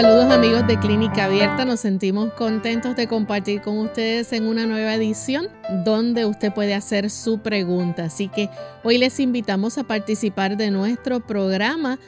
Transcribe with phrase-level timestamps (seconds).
[0.00, 4.94] Saludos amigos de Clínica Abierta, nos sentimos contentos de compartir con ustedes en una nueva
[4.94, 5.48] edición
[5.84, 8.04] donde usted puede hacer su pregunta.
[8.04, 8.48] Así que
[8.84, 11.98] hoy les invitamos a participar de nuestro programa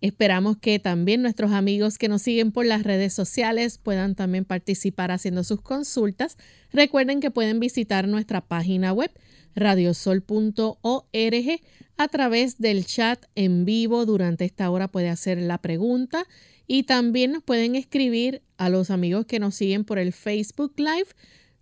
[0.00, 5.10] Esperamos que también nuestros amigos que nos siguen por las redes sociales puedan también participar
[5.10, 6.36] haciendo sus consultas.
[6.72, 9.10] Recuerden que pueden visitar nuestra página web
[9.56, 11.60] radiosol.org
[11.96, 14.06] a través del chat en vivo.
[14.06, 16.26] Durante esta hora puede hacer la pregunta
[16.68, 21.08] y también nos pueden escribir a los amigos que nos siguen por el Facebook Live.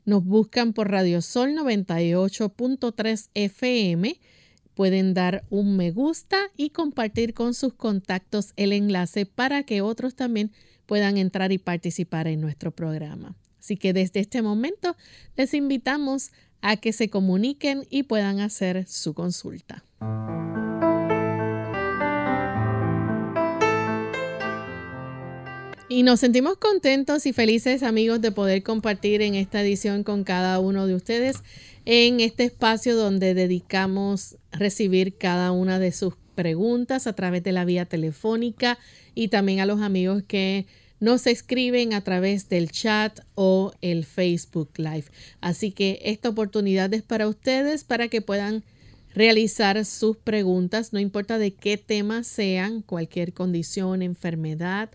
[0.05, 4.21] Nos buscan por Radiosol 98.3 FM.
[4.77, 10.15] Pueden dar un me gusta y compartir con sus contactos el enlace para que otros
[10.15, 10.53] también
[10.85, 13.35] puedan entrar y participar en nuestro programa.
[13.59, 14.95] Así que desde este momento
[15.35, 19.83] les invitamos a que se comuniquen y puedan hacer su consulta.
[25.89, 30.59] Y nos sentimos contentos y felices amigos de poder compartir en esta edición con cada
[30.59, 31.37] uno de ustedes
[31.85, 37.65] en este espacio donde dedicamos recibir cada una de sus preguntas a través de la
[37.65, 38.81] vía telefónica
[39.15, 40.67] y también a los amigos que
[40.99, 45.05] nos escriben a través del chat o el Facebook Live.
[45.41, 48.65] Así que esta oportunidad es para ustedes para que puedan
[49.15, 54.91] realizar sus preguntas, no importa de qué tema sean, cualquier condición, enfermedad,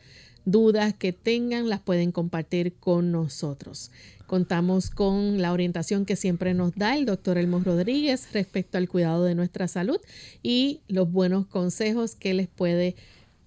[0.45, 3.91] dudas que tengan, las pueden compartir con nosotros.
[4.27, 9.25] Contamos con la orientación que siempre nos da el doctor Elmo Rodríguez respecto al cuidado
[9.25, 9.99] de nuestra salud
[10.41, 12.95] y los buenos consejos que les puede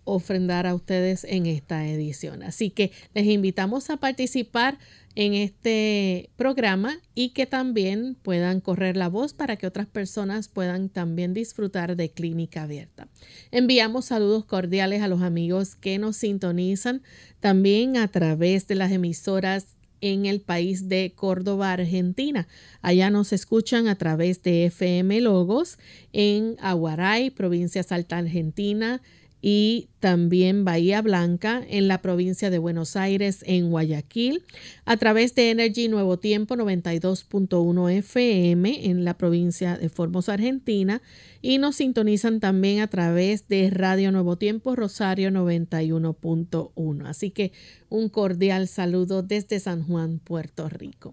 [0.04, 2.42] ofrendar a ustedes en esta edición.
[2.42, 4.78] Así que les invitamos a participar
[5.16, 10.88] en este programa y que también puedan correr la voz para que otras personas puedan
[10.88, 13.08] también disfrutar de Clínica Abierta.
[13.50, 17.02] Enviamos saludos cordiales a los amigos que nos sintonizan
[17.40, 22.46] también a través de las emisoras en el país de Córdoba, Argentina.
[22.82, 25.78] Allá nos escuchan a través de FM Logos
[26.12, 29.00] en Aguaray, provincia Salta, Argentina,
[29.46, 34.42] y también Bahía Blanca en la provincia de Buenos Aires en Guayaquil,
[34.86, 41.02] a través de Energy Nuevo Tiempo 92.1 FM en la provincia de Formosa, Argentina,
[41.42, 47.06] y nos sintonizan también a través de Radio Nuevo Tiempo Rosario 91.1.
[47.06, 47.52] Así que
[47.90, 51.12] un cordial saludo desde San Juan, Puerto Rico.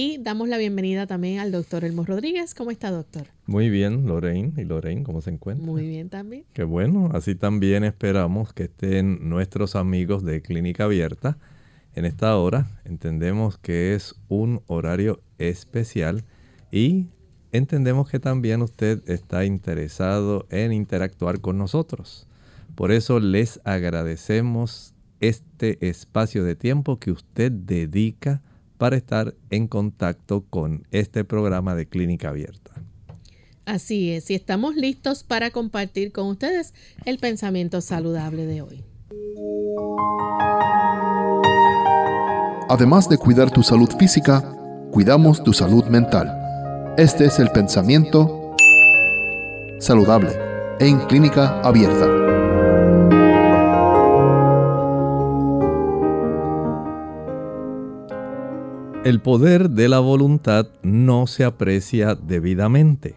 [0.00, 2.54] Y damos la bienvenida también al doctor Elmo Rodríguez.
[2.54, 3.26] ¿Cómo está, doctor?
[3.46, 4.52] Muy bien, Lorraine.
[4.56, 5.66] ¿Y Lorraine cómo se encuentra?
[5.66, 6.44] Muy bien también.
[6.52, 7.10] Qué bueno.
[7.12, 11.36] Así también esperamos que estén nuestros amigos de Clínica Abierta
[11.96, 12.70] en esta hora.
[12.84, 16.22] Entendemos que es un horario especial
[16.70, 17.08] y
[17.50, 22.28] entendemos que también usted está interesado en interactuar con nosotros.
[22.76, 28.42] Por eso les agradecemos este espacio de tiempo que usted dedica
[28.78, 32.72] para estar en contacto con este programa de Clínica Abierta.
[33.66, 36.72] Así es, y estamos listos para compartir con ustedes
[37.04, 38.84] el pensamiento saludable de hoy.
[42.70, 44.42] Además de cuidar tu salud física,
[44.90, 46.94] cuidamos tu salud mental.
[46.96, 48.54] Este es el pensamiento
[49.80, 50.30] saludable
[50.80, 52.17] en Clínica Abierta.
[59.08, 63.14] El poder de la voluntad no se aprecia debidamente.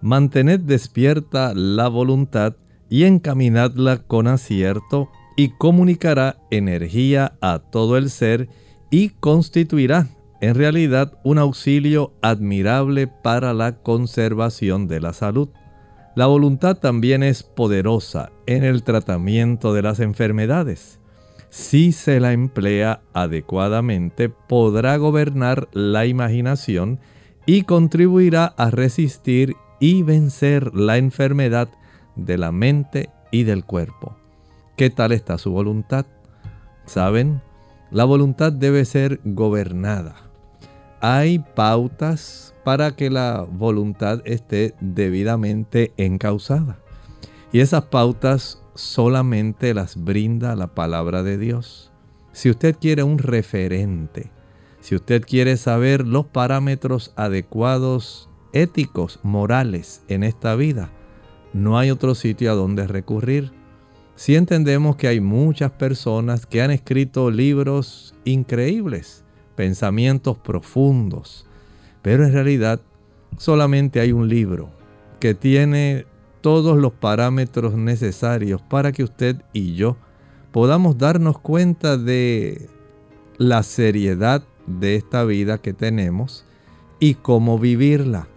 [0.00, 2.56] Mantened despierta la voluntad
[2.88, 8.48] y encaminadla con acierto y comunicará energía a todo el ser
[8.90, 10.08] y constituirá
[10.40, 15.50] en realidad un auxilio admirable para la conservación de la salud.
[16.16, 20.97] La voluntad también es poderosa en el tratamiento de las enfermedades.
[21.50, 27.00] Si se la emplea adecuadamente, podrá gobernar la imaginación
[27.46, 31.68] y contribuirá a resistir y vencer la enfermedad
[32.16, 34.16] de la mente y del cuerpo.
[34.76, 36.04] ¿Qué tal está su voluntad?
[36.84, 37.40] ¿Saben?
[37.90, 40.16] La voluntad debe ser gobernada.
[41.00, 46.78] Hay pautas para que la voluntad esté debidamente encausada.
[47.50, 51.90] Y esas pautas solamente las brinda la palabra de Dios.
[52.32, 54.30] Si usted quiere un referente,
[54.80, 60.92] si usted quiere saber los parámetros adecuados, éticos, morales en esta vida,
[61.52, 63.50] no hay otro sitio a donde recurrir.
[64.14, 69.24] Si entendemos que hay muchas personas que han escrito libros increíbles,
[69.56, 71.46] pensamientos profundos,
[72.00, 72.80] pero en realidad
[73.38, 74.70] solamente hay un libro
[75.18, 76.06] que tiene
[76.40, 79.96] todos los parámetros necesarios para que usted y yo
[80.52, 82.68] podamos darnos cuenta de
[83.36, 86.44] la seriedad de esta vida que tenemos
[87.00, 88.28] y cómo vivirla.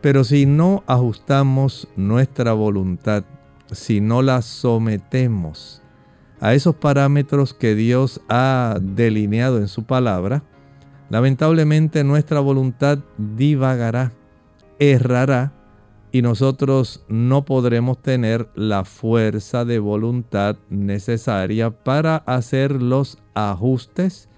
[0.00, 3.24] Pero si no ajustamos nuestra voluntad,
[3.72, 5.82] si no la sometemos
[6.40, 10.42] a esos parámetros que Dios ha delineado en su palabra,
[11.08, 14.12] lamentablemente nuestra voluntad divagará,
[14.78, 15.55] errará
[16.12, 24.28] y nosotros no podremos tener la fuerza de voluntad necesaria para hacer los ajustes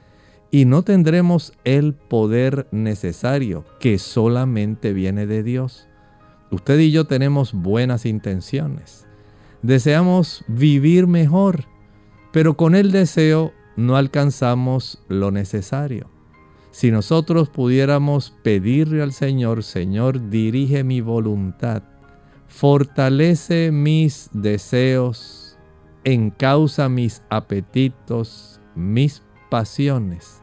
[0.50, 5.86] y no tendremos el poder necesario que solamente viene de Dios.
[6.50, 9.06] Usted y yo tenemos buenas intenciones.
[9.62, 11.64] Deseamos vivir mejor,
[12.32, 16.08] pero con el deseo no alcanzamos lo necesario.
[16.78, 21.82] Si nosotros pudiéramos pedirle al Señor, Señor, dirige mi voluntad,
[22.46, 25.58] fortalece mis deseos,
[26.04, 30.40] encausa mis apetitos, mis pasiones,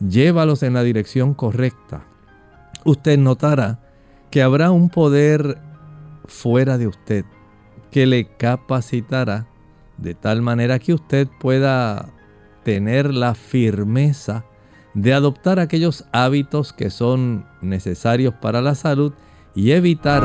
[0.00, 2.04] llévalos en la dirección correcta.
[2.84, 3.78] Usted notará
[4.32, 5.58] que habrá un poder
[6.24, 7.24] fuera de usted
[7.92, 9.46] que le capacitará
[9.96, 12.12] de tal manera que usted pueda
[12.64, 14.44] tener la firmeza
[15.02, 19.12] de adoptar aquellos hábitos que son necesarios para la salud
[19.54, 20.24] y evitar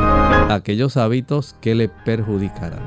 [0.50, 2.82] aquellos hábitos que le perjudicarán.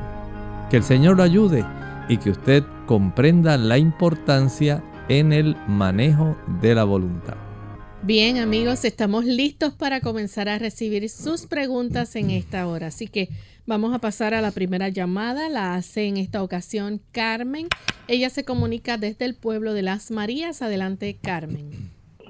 [0.70, 1.66] Que el Señor lo ayude
[2.10, 7.38] y que usted comprenda la importancia en el manejo de la voluntad.
[8.04, 12.88] Bien amigos, estamos listos para comenzar a recibir sus preguntas en esta hora.
[12.88, 13.30] Así que
[13.68, 15.50] vamos a pasar a la primera llamada.
[15.50, 17.68] La hace en esta ocasión Carmen.
[18.08, 20.62] Ella se comunica desde el pueblo de Las Marías.
[20.62, 21.70] Adelante Carmen.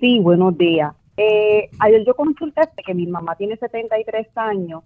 [0.01, 0.93] Sí, buenos días.
[1.15, 4.83] Eh, ayer yo consulté que mi mamá tiene 73 años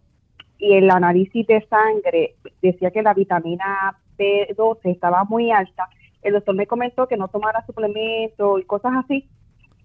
[0.59, 5.89] y el análisis de sangre decía que la vitamina B12 estaba muy alta.
[6.21, 9.27] El doctor me comentó que no tomara suplementos y cosas así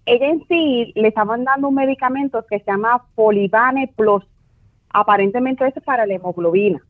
[0.07, 4.23] ella en sí le estaban dando un medicamento que se llama Polivane Plus.
[4.89, 6.81] Aparentemente es para la hemoglobina.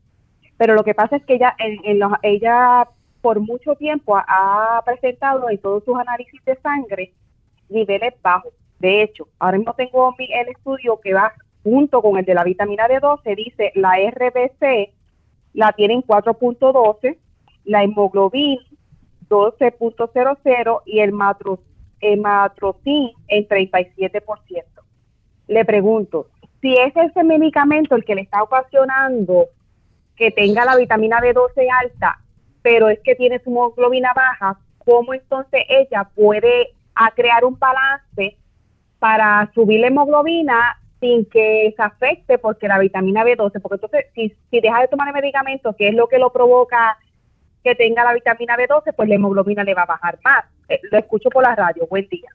[0.56, 2.88] Pero lo que pasa es que ella, en, ella
[3.20, 7.12] por mucho tiempo ha, presentado en todos sus análisis de sangre
[7.68, 8.52] niveles bajos.
[8.78, 11.32] De hecho, ahora mismo tengo el estudio que va
[11.62, 14.94] junto con el de la vitamina D12, dice la RBC
[15.54, 17.18] la tienen 4.12,
[17.64, 18.62] la hemoglobina
[19.28, 21.60] 12.00 y el matro
[22.00, 24.64] hematrocin en 37%.
[25.48, 26.28] Le pregunto,
[26.60, 29.46] si es ese medicamento el que le está ocasionando
[30.16, 32.18] que tenga la vitamina B12 alta,
[32.62, 38.36] pero es que tiene su hemoglobina baja, ¿cómo entonces ella puede a crear un balance
[38.98, 44.34] para subir la hemoglobina sin que se afecte porque la vitamina B12, porque entonces si,
[44.50, 46.98] si deja de tomar el medicamento, que es lo que lo provoca
[47.62, 50.44] que tenga la vitamina B12, pues la hemoglobina le va a bajar más.
[50.68, 51.86] Eh, lo escucho por la radio.
[51.88, 52.28] Buen día.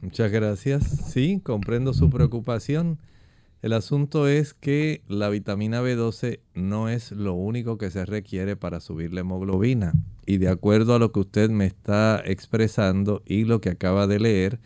[0.00, 0.84] Muchas gracias.
[1.12, 2.98] Sí, comprendo su preocupación.
[3.62, 8.80] El asunto es que la vitamina B12 no es lo único que se requiere para
[8.80, 9.92] subir la hemoglobina.
[10.24, 14.18] Y de acuerdo a lo que usted me está expresando y lo que acaba de
[14.18, 14.60] leer,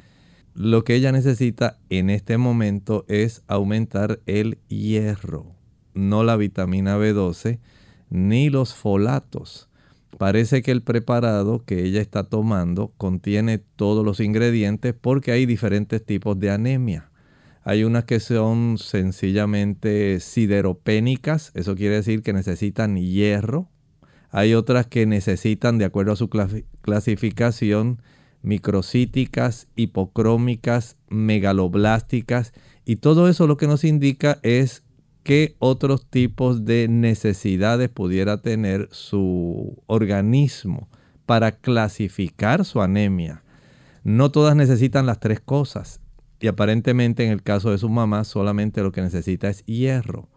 [0.55, 5.57] lo que ella necesita en este momento es aumentar el hierro,
[5.95, 7.59] no la vitamina B12
[8.11, 9.69] ni los folatos.
[10.19, 16.07] Parece que el preparado que ella está tomando contiene todos los ingredientes porque hay diferentes
[16.07, 17.11] tipos de anemia.
[17.67, 23.71] Hay unas que son sencillamente sideropénicas, eso quiere decir que necesitan hierro.
[24.31, 28.03] Hay otras que necesitan, de acuerdo a su clasificación,
[28.43, 32.53] microcíticas, hipocrómicas, megaloblásticas,
[32.85, 34.83] y todo eso lo que nos indica es
[35.23, 40.91] qué otros tipos de necesidades pudiera tener su organismo
[41.25, 43.43] para clasificar su anemia.
[44.03, 46.03] No todas necesitan las tres cosas
[46.45, 50.29] y aparentemente en el caso de su mamá solamente lo que necesita es hierro.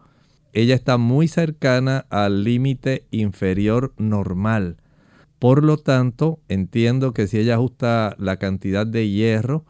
[0.54, 4.78] Ella está muy cercana al límite inferior normal.
[5.38, 9.66] Por lo tanto, entiendo que si ella ajusta la cantidad de hierro,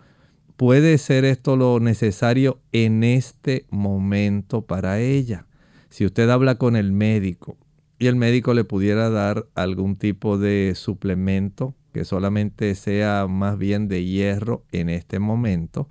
[0.56, 5.44] puede ser esto lo necesario en este momento para ella.
[5.88, 7.56] Si usted habla con el médico
[7.98, 13.88] y el médico le pudiera dar algún tipo de suplemento que solamente sea más bien
[13.88, 15.88] de hierro en este momento,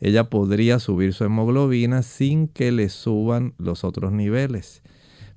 [0.00, 4.82] ella podría subir su hemoglobina sin que le suban los otros niveles.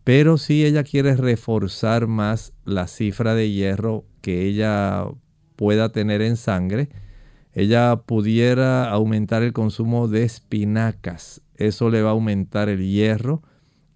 [0.03, 5.05] Pero si ella quiere reforzar más la cifra de hierro que ella
[5.55, 6.89] pueda tener en sangre,
[7.53, 11.41] ella pudiera aumentar el consumo de espinacas.
[11.55, 13.43] Eso le va a aumentar el hierro.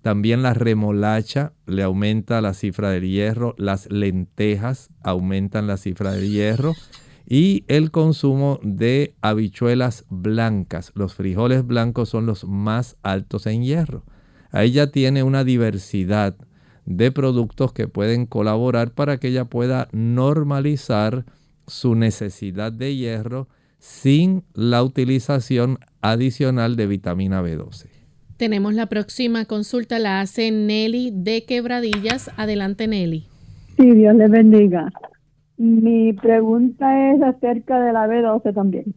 [0.02, 3.56] También la remolacha le aumenta la cifra del hierro.
[3.58, 6.74] Las lentejas aumentan la cifra del hierro.
[7.28, 10.92] Y el consumo de habichuelas blancas.
[10.96, 14.04] Los frijoles blancos son los más altos en hierro.
[14.52, 16.36] Ahí ya tiene una diversidad
[16.86, 21.26] de productos que pueden colaborar para que ella pueda normalizar
[21.66, 23.48] su necesidad de hierro
[23.80, 27.88] sin la utilización adicional de vitamina B12.
[28.38, 32.32] Tenemos la próxima consulta, la hace Nelly de Quebradillas.
[32.38, 33.28] Adelante, Nelly.
[33.78, 34.92] Sí, Dios le bendiga.
[35.64, 38.94] Mi pregunta es acerca de la B12 también.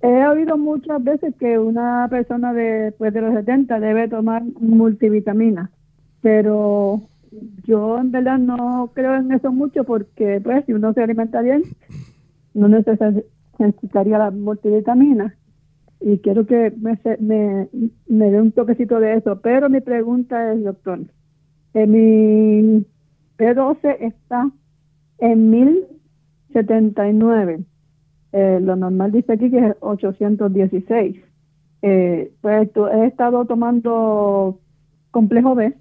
[0.00, 5.70] He oído muchas veces que una persona después de los 70 debe tomar multivitamina,
[6.22, 7.02] pero
[7.64, 11.64] yo en verdad no creo en eso mucho porque pues si uno se alimenta bien
[12.54, 15.36] no necesitaría la multivitamina
[16.00, 17.68] y quiero que me, me,
[18.08, 19.42] me dé un toquecito de eso.
[19.42, 21.00] Pero mi pregunta es, doctor,
[21.74, 22.86] en mi
[23.36, 24.50] P12 está
[25.20, 27.60] en 1079.
[28.32, 31.16] Eh, lo normal dice aquí que es 816.
[31.82, 34.60] Eh, pues he estado tomando
[35.10, 35.74] complejo B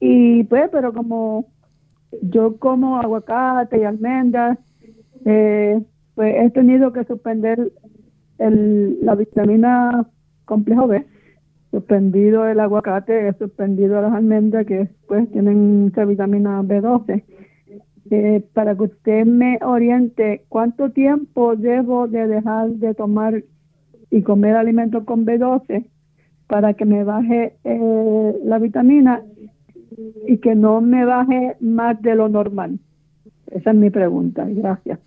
[0.00, 1.46] y pues, pero como
[2.22, 4.58] yo como aguacate y almendras,
[5.24, 5.80] eh,
[6.14, 7.72] pues he tenido que suspender
[8.38, 10.06] el, la vitamina
[10.46, 11.06] complejo B,
[11.70, 17.22] suspendido el aguacate, he suspendido las almendras que pues tienen mucha vitamina B12.
[18.10, 23.44] Eh, para que usted me oriente, ¿cuánto tiempo debo de dejar de tomar
[24.10, 25.86] y comer alimentos con B12
[26.48, 29.22] para que me baje eh, la vitamina
[30.26, 32.80] y que no me baje más de lo normal?
[33.46, 34.44] Esa es mi pregunta.
[34.48, 34.98] Gracias.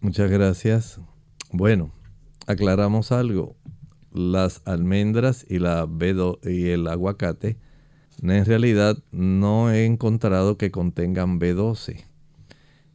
[0.00, 1.00] Muchas gracias.
[1.52, 1.90] Bueno,
[2.46, 3.56] aclaramos algo.
[4.12, 5.88] Las almendras y, la
[6.44, 7.56] y el aguacate
[8.22, 12.04] en realidad no he encontrado que contengan B12.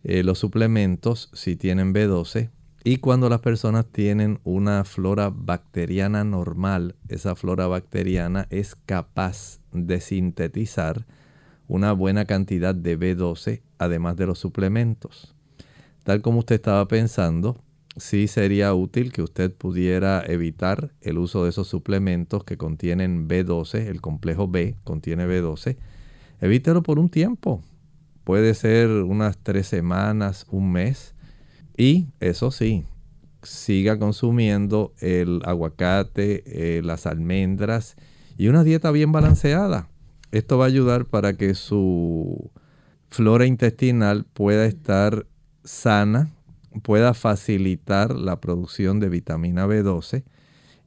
[0.03, 2.50] Eh, los suplementos sí tienen B12
[2.84, 10.01] y cuando las personas tienen una flora bacteriana normal, esa flora bacteriana es capaz de
[10.01, 11.05] sintetizar
[11.67, 15.36] una buena cantidad de B12 además de los suplementos.
[16.03, 17.62] Tal como usted estaba pensando,
[17.98, 23.88] sí sería útil que usted pudiera evitar el uso de esos suplementos que contienen B12,
[23.88, 25.77] el complejo B contiene B12.
[26.39, 27.62] Evítelo por un tiempo.
[28.24, 31.16] Puede ser unas tres semanas, un mes.
[31.78, 32.86] Y eso sí,
[33.44, 37.96] siga consumiendo el aguacate, eh, las almendras
[38.38, 39.90] y una dieta bien balanceada.
[40.32, 42.51] Esto va a ayudar para que su
[43.10, 45.25] flora intestinal pueda estar
[45.63, 46.32] sana
[46.80, 50.24] pueda facilitar la producción de vitamina B12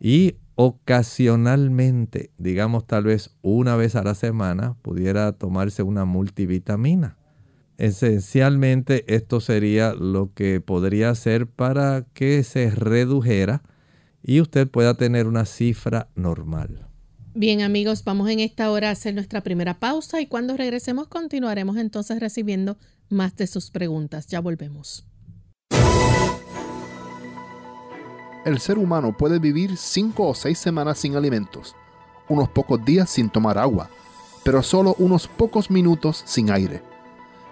[0.01, 7.17] y ocasionalmente, digamos tal vez una vez a la semana, pudiera tomarse una multivitamina.
[7.77, 13.63] Esencialmente esto sería lo que podría hacer para que se redujera
[14.23, 16.89] y usted pueda tener una cifra normal.
[17.35, 21.77] Bien amigos, vamos en esta hora a hacer nuestra primera pausa y cuando regresemos continuaremos
[21.77, 22.77] entonces recibiendo
[23.09, 24.29] más de sus preguntas.
[24.29, 25.05] Ya volvemos.
[28.45, 31.75] El ser humano puede vivir cinco o seis semanas sin alimentos,
[32.29, 33.91] unos pocos días sin tomar agua,
[34.45, 36.94] pero solo unos pocos minutos sin aire.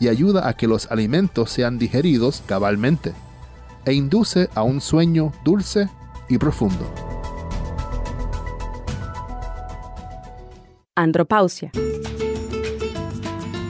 [0.00, 3.12] y ayuda a que los alimentos sean digeridos cabalmente,
[3.84, 5.88] e induce a un sueño dulce
[6.28, 6.90] y profundo.
[10.96, 11.70] Andropausia.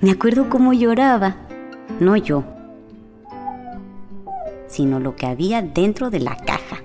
[0.00, 1.36] Me acuerdo cómo lloraba.
[1.98, 2.44] No yo,
[4.66, 6.82] sino lo que había dentro de la caja.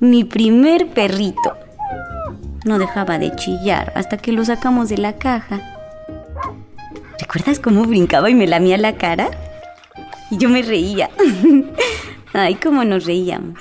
[0.00, 1.56] Mi primer perrito.
[2.64, 5.77] No dejaba de chillar hasta que lo sacamos de la caja.
[7.18, 9.30] ¿Recuerdas cómo brincaba y me lamía la cara?
[10.30, 11.10] Y yo me reía.
[12.32, 13.58] Ay, cómo nos reíamos.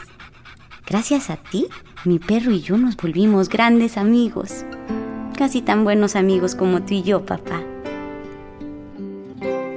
[0.86, 1.66] Gracias a ti,
[2.06, 4.64] mi perro y yo nos volvimos grandes amigos.
[5.36, 7.64] Casi tan buenos amigos como tú y yo, papá.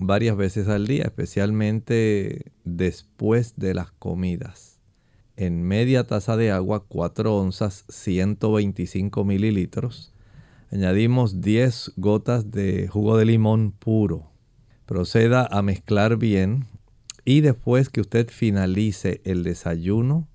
[0.00, 4.80] varias veces al día, especialmente después de las comidas.
[5.36, 10.12] En media taza de agua, 4 onzas, 125 mililitros,
[10.72, 14.30] añadimos 10 gotas de jugo de limón puro.
[14.86, 16.66] Proceda a mezclar bien
[17.24, 20.28] y después que usted finalice el desayuno,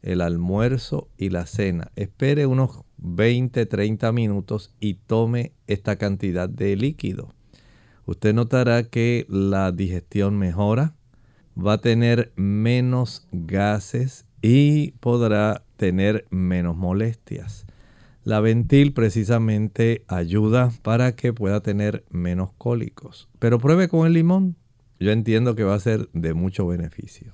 [0.00, 7.34] el almuerzo y la cena, espere unos 20-30 minutos y tome esta cantidad de líquido.
[8.06, 10.94] Usted notará que la digestión mejora,
[11.56, 17.66] va a tener menos gases y podrá tener menos molestias.
[18.24, 23.28] La ventil precisamente ayuda para que pueda tener menos cólicos.
[23.38, 24.56] Pero pruebe con el limón
[25.02, 27.32] yo entiendo que va a ser de mucho beneficio.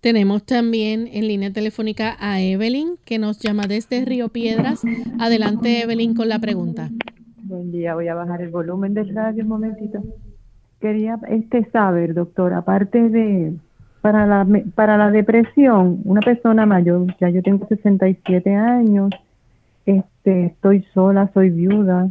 [0.00, 4.80] Tenemos también en línea telefónica a Evelyn, que nos llama desde Río Piedras.
[5.18, 6.90] Adelante, Evelyn, con la pregunta.
[7.48, 10.02] Buen día, voy a bajar el volumen del radio un momentito.
[10.82, 13.54] Quería este saber, doctor, aparte de
[14.02, 19.08] para la para la depresión, una persona mayor, ya yo tengo 67 años,
[19.86, 22.10] este, estoy sola, soy viuda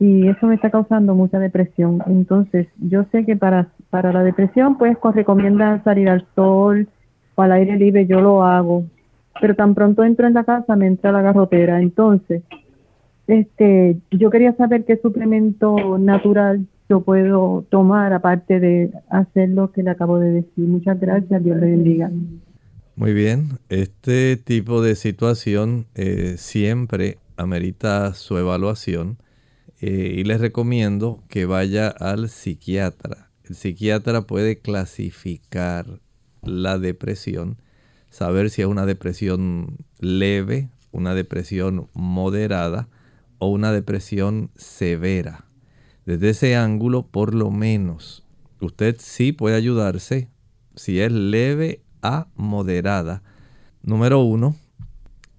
[0.00, 2.02] y eso me está causando mucha depresión.
[2.06, 6.88] Entonces, yo sé que para para la depresión, pues recomiendan salir al sol
[7.36, 8.82] o al aire libre, yo lo hago,
[9.40, 11.80] pero tan pronto entro en la casa me entra la garrotera.
[11.80, 12.42] Entonces,
[13.26, 19.82] este, yo quería saber qué suplemento natural yo puedo tomar aparte de hacer lo que
[19.82, 20.64] le acabo de decir.
[20.68, 22.10] Muchas gracias, Dios le bendiga.
[22.94, 29.18] Muy bien, este tipo de situación eh, siempre amerita su evaluación
[29.80, 33.30] eh, y les recomiendo que vaya al psiquiatra.
[33.44, 36.00] El psiquiatra puede clasificar
[36.42, 37.58] la depresión,
[38.08, 42.88] saber si es una depresión leve, una depresión moderada
[43.38, 45.46] o una depresión severa.
[46.04, 48.24] Desde ese ángulo, por lo menos,
[48.60, 50.28] usted sí puede ayudarse
[50.74, 53.22] si es leve a moderada.
[53.82, 54.56] Número uno,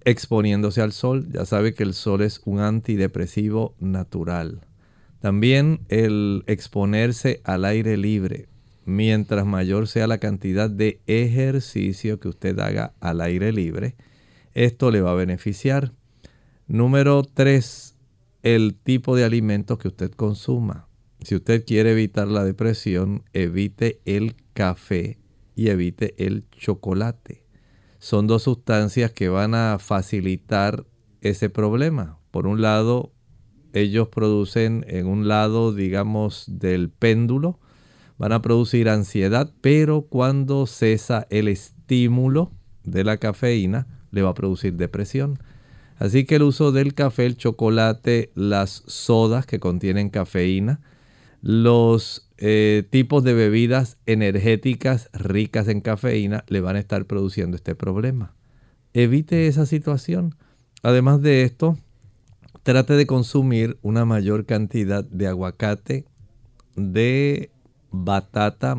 [0.03, 1.27] exponiéndose al sol.
[1.31, 4.61] Ya sabe que el sol es un antidepresivo natural.
[5.19, 8.47] También el exponerse al aire libre.
[8.85, 13.95] Mientras mayor sea la cantidad de ejercicio que usted haga al aire libre,
[14.53, 15.91] esto le va a beneficiar.
[16.69, 17.95] Número 3.
[18.43, 20.89] El tipo de alimentos que usted consuma.
[21.21, 25.17] Si usted quiere evitar la depresión, evite el café
[25.55, 27.45] y evite el chocolate.
[27.99, 30.85] Son dos sustancias que van a facilitar
[31.21, 32.19] ese problema.
[32.31, 33.13] Por un lado,
[33.71, 37.61] ellos producen en un lado, digamos, del péndulo,
[38.17, 42.51] van a producir ansiedad, pero cuando cesa el estímulo
[42.83, 45.39] de la cafeína, le va a producir depresión.
[45.99, 50.79] Así que el uso del café, el chocolate, las sodas que contienen cafeína,
[51.41, 57.75] los eh, tipos de bebidas energéticas ricas en cafeína le van a estar produciendo este
[57.75, 58.35] problema.
[58.93, 60.35] Evite esa situación.
[60.83, 61.77] Además de esto,
[62.63, 66.05] trate de consumir una mayor cantidad de aguacate,
[66.75, 67.49] de
[67.91, 68.75] batata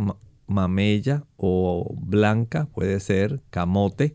[0.46, 4.14] mamella o blanca, puede ser camote.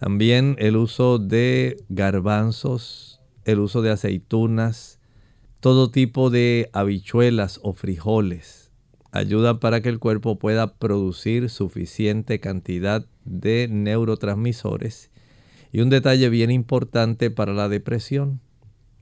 [0.00, 4.98] También el uso de garbanzos, el uso de aceitunas,
[5.60, 8.72] todo tipo de habichuelas o frijoles.
[9.12, 15.10] Ayuda para que el cuerpo pueda producir suficiente cantidad de neurotransmisores.
[15.70, 18.40] Y un detalle bien importante para la depresión,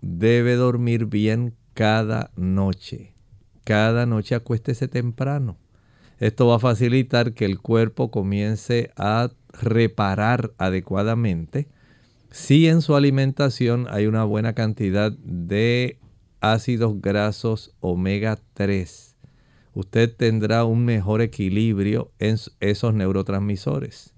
[0.02, 3.14] debe dormir bien cada noche.
[3.62, 5.58] Cada noche acuéstese temprano.
[6.18, 11.68] Esto va a facilitar que el cuerpo comience a reparar adecuadamente.
[12.30, 15.98] Si en su alimentación hay una buena cantidad de
[16.40, 19.16] ácidos grasos omega 3,
[19.74, 24.14] usted tendrá un mejor equilibrio en esos neurotransmisores.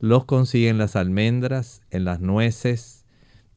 [0.00, 3.04] Los consigue en las almendras, en las nueces,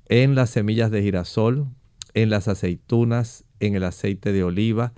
[0.07, 1.67] en las semillas de girasol,
[2.13, 4.93] en las aceitunas, en el aceite de oliva,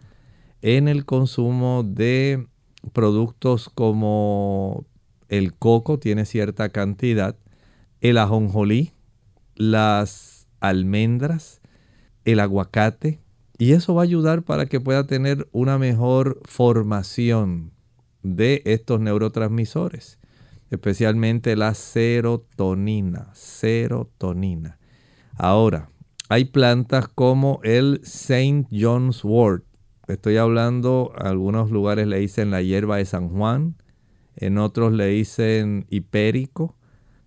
[0.62, 2.47] en el consumo de
[2.93, 4.86] productos como
[5.29, 7.37] el coco tiene cierta cantidad,
[8.01, 8.91] el ajonjolí,
[9.55, 11.61] las almendras,
[12.25, 13.19] el aguacate,
[13.57, 17.71] y eso va a ayudar para que pueda tener una mejor formación
[18.23, 20.17] de estos neurotransmisores,
[20.69, 24.77] especialmente la serotonina, serotonina.
[25.35, 25.89] Ahora,
[26.29, 29.65] hay plantas como el Saint John's wort.
[30.07, 33.75] Estoy hablando, algunos lugares le dicen la hierba de San Juan,
[34.39, 36.75] en otros le dicen hipérico.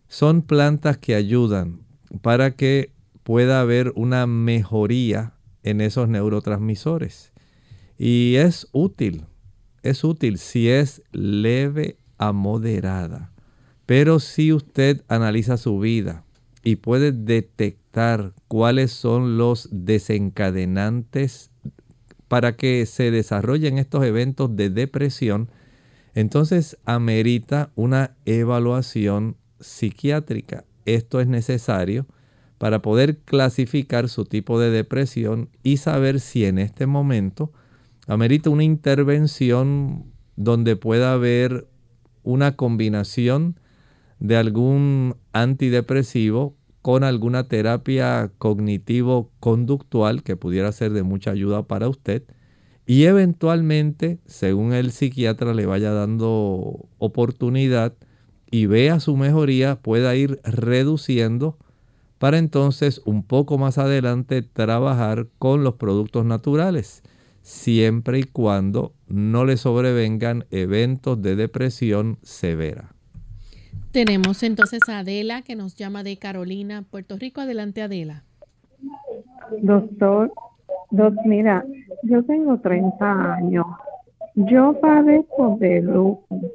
[0.08, 1.80] Son plantas que ayudan
[2.22, 7.32] para que pueda haber una mejoría en esos neurotransmisores.
[7.98, 9.26] Y es útil,
[9.82, 13.30] es útil si es leve a moderada.
[13.86, 16.24] Pero si usted analiza su vida
[16.64, 21.50] y puede detectar cuáles son los desencadenantes
[22.28, 25.50] para que se desarrollen estos eventos de depresión,
[26.14, 30.64] entonces amerita una evaluación psiquiátrica.
[30.84, 32.06] Esto es necesario
[32.58, 37.52] para poder clasificar su tipo de depresión y saber si en este momento
[38.06, 40.04] amerita una intervención
[40.36, 41.66] donde pueda haber
[42.22, 43.58] una combinación
[44.20, 52.24] de algún antidepresivo con alguna terapia cognitivo-conductual que pudiera ser de mucha ayuda para usted
[52.86, 57.94] y eventualmente, según el psiquiatra le vaya dando oportunidad
[58.50, 61.56] y vea su mejoría, pueda ir reduciendo
[62.18, 67.02] para entonces un poco más adelante trabajar con los productos naturales,
[67.42, 72.94] siempre y cuando no le sobrevengan eventos de depresión severa.
[73.90, 77.40] Tenemos entonces a Adela que nos llama de Carolina, Puerto Rico.
[77.40, 78.24] Adelante, Adela.
[79.60, 80.32] Doctor,
[81.24, 81.64] mira,
[82.02, 83.66] yo tengo 30 años.
[84.34, 86.52] Yo padezco de lupus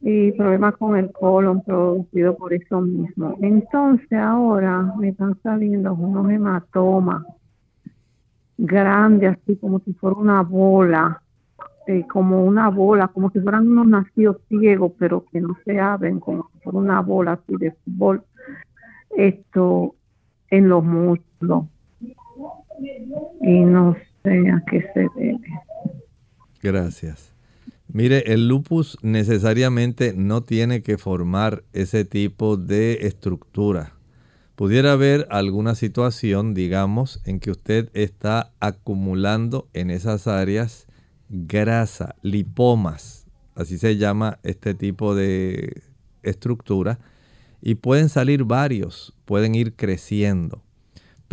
[0.00, 3.36] y problemas con el colon producido por eso mismo.
[3.40, 7.24] Entonces ahora me están saliendo unos hematomas
[8.58, 11.22] grandes, así como si fuera una bola,
[11.86, 16.20] eh, como una bola, como si fueran unos nacidos ciegos, pero que no se abren,
[16.20, 18.22] como si fuera una bola así de fútbol,
[19.16, 19.94] esto
[20.50, 21.64] en los muslos.
[23.40, 25.40] Y no sé a qué se debe.
[26.62, 27.32] Gracias.
[27.88, 33.92] Mire, el lupus necesariamente no tiene que formar ese tipo de estructura.
[34.56, 40.86] Pudiera haber alguna situación, digamos, en que usted está acumulando en esas áreas
[41.28, 45.82] grasa, lipomas, así se llama este tipo de
[46.22, 46.98] estructura,
[47.60, 50.63] y pueden salir varios, pueden ir creciendo.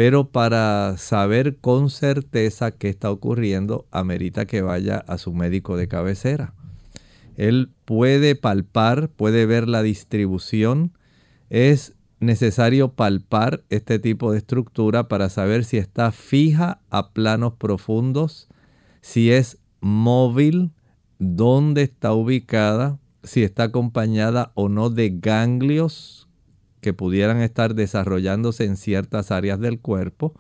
[0.04, 5.88] Pero para saber con certeza qué está ocurriendo, amerita que vaya a su médico de
[5.88, 6.56] cabecera.
[7.38, 10.98] Él puede palpar, puede ver la distribución.
[11.52, 18.48] Es necesario palpar este tipo de estructura para saber si está fija a planos profundos,
[19.02, 20.72] si es móvil,
[21.20, 26.28] dónde está ubicada, si está acompañada o no de ganglios
[26.82, 30.34] que pudieran estar desarrollándose en ciertas áreas del cuerpo,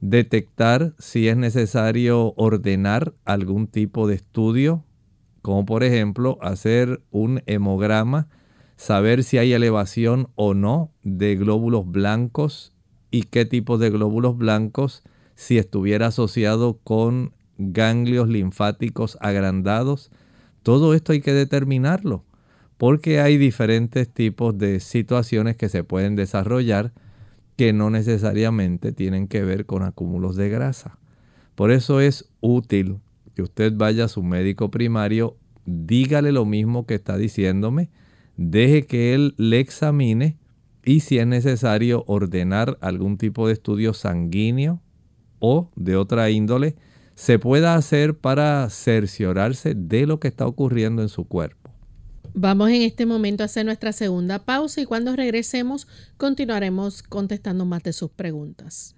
[0.00, 4.84] detectar si es necesario ordenar algún tipo de estudio,
[5.42, 8.28] como por ejemplo hacer un hemograma,
[8.76, 12.72] saber si hay elevación o no de glóbulos blancos
[13.10, 15.04] y qué tipo de glóbulos blancos,
[15.36, 20.10] si estuviera asociado con ganglios linfáticos agrandados.
[20.62, 22.24] Todo esto hay que determinarlo
[22.76, 26.92] porque hay diferentes tipos de situaciones que se pueden desarrollar
[27.56, 30.98] que no necesariamente tienen que ver con acúmulos de grasa.
[31.54, 32.98] Por eso es útil
[33.34, 37.90] que usted vaya a su médico primario, dígale lo mismo que está diciéndome,
[38.36, 40.36] deje que él le examine
[40.84, 44.82] y si es necesario ordenar algún tipo de estudio sanguíneo
[45.38, 46.76] o de otra índole,
[47.14, 51.63] se pueda hacer para cerciorarse de lo que está ocurriendo en su cuerpo.
[52.36, 57.84] Vamos en este momento a hacer nuestra segunda pausa y cuando regresemos continuaremos contestando más
[57.84, 58.96] de sus preguntas.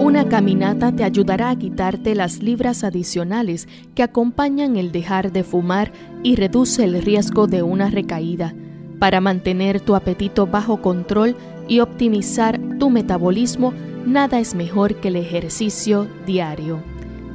[0.00, 5.92] Una caminata te ayudará a quitarte las libras adicionales que acompañan el dejar de fumar
[6.22, 8.54] y reduce el riesgo de una recaída.
[8.98, 11.36] Para mantener tu apetito bajo control
[11.68, 13.74] y optimizar tu metabolismo,
[14.06, 16.89] nada es mejor que el ejercicio diario.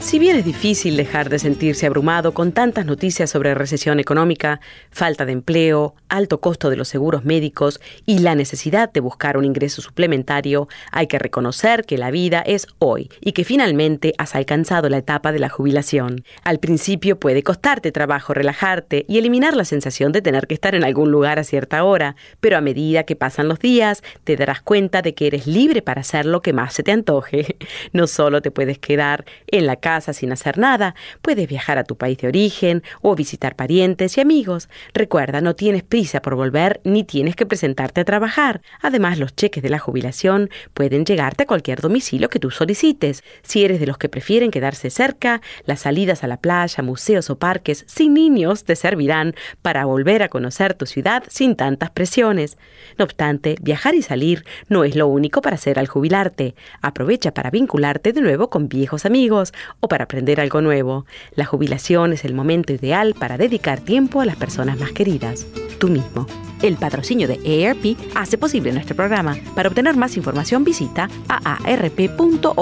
[0.00, 5.26] Si bien es difícil dejar de sentirse abrumado con tantas noticias sobre recesión económica, falta
[5.26, 9.82] de empleo, alto costo de los seguros médicos y la necesidad de buscar un ingreso
[9.82, 14.98] suplementario, hay que reconocer que la vida es hoy y que finalmente has alcanzado la
[14.98, 16.24] etapa de la jubilación.
[16.44, 20.84] Al principio puede costarte trabajo relajarte y eliminar la sensación de tener que estar en
[20.84, 25.02] algún lugar a cierta hora, pero a medida que pasan los días te darás cuenta
[25.02, 27.56] de que eres libre para hacer lo que más se te antoje.
[27.92, 31.96] No solo te puedes quedar en la casa sin hacer nada, puedes viajar a tu
[31.96, 34.68] país de origen o visitar parientes y amigos.
[34.92, 38.60] Recuerda, no tienes prisa por volver ni tienes que presentarte a trabajar.
[38.82, 43.24] Además, los cheques de la jubilación pueden llegarte a cualquier domicilio que tú solicites.
[43.42, 47.38] Si eres de los que prefieren quedarse cerca, las salidas a la playa, museos o
[47.38, 52.58] parques sin niños te servirán para volver a conocer tu ciudad sin tantas presiones.
[52.98, 56.54] No obstante, viajar y salir no es lo único para hacer al jubilarte.
[56.82, 61.06] Aprovecha para vincularte de nuevo con viejos amigos o para aprender algo nuevo.
[61.34, 65.46] La jubilación es el momento ideal para dedicar tiempo a las personas más queridas,
[65.78, 66.26] tú mismo.
[66.62, 69.36] El patrocinio de AARP hace posible nuestro programa.
[69.54, 72.56] Para obtener más información visita aarp.org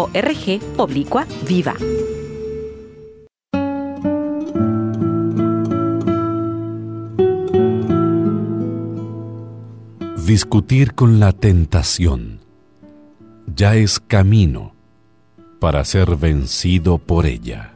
[0.76, 1.74] oblicua viva.
[10.26, 12.40] Discutir con la tentación
[13.46, 14.75] ya es camino
[15.58, 17.72] para ser vencido por ella.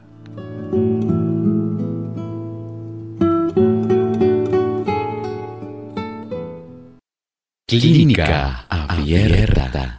[7.67, 9.99] Clínica Abierta.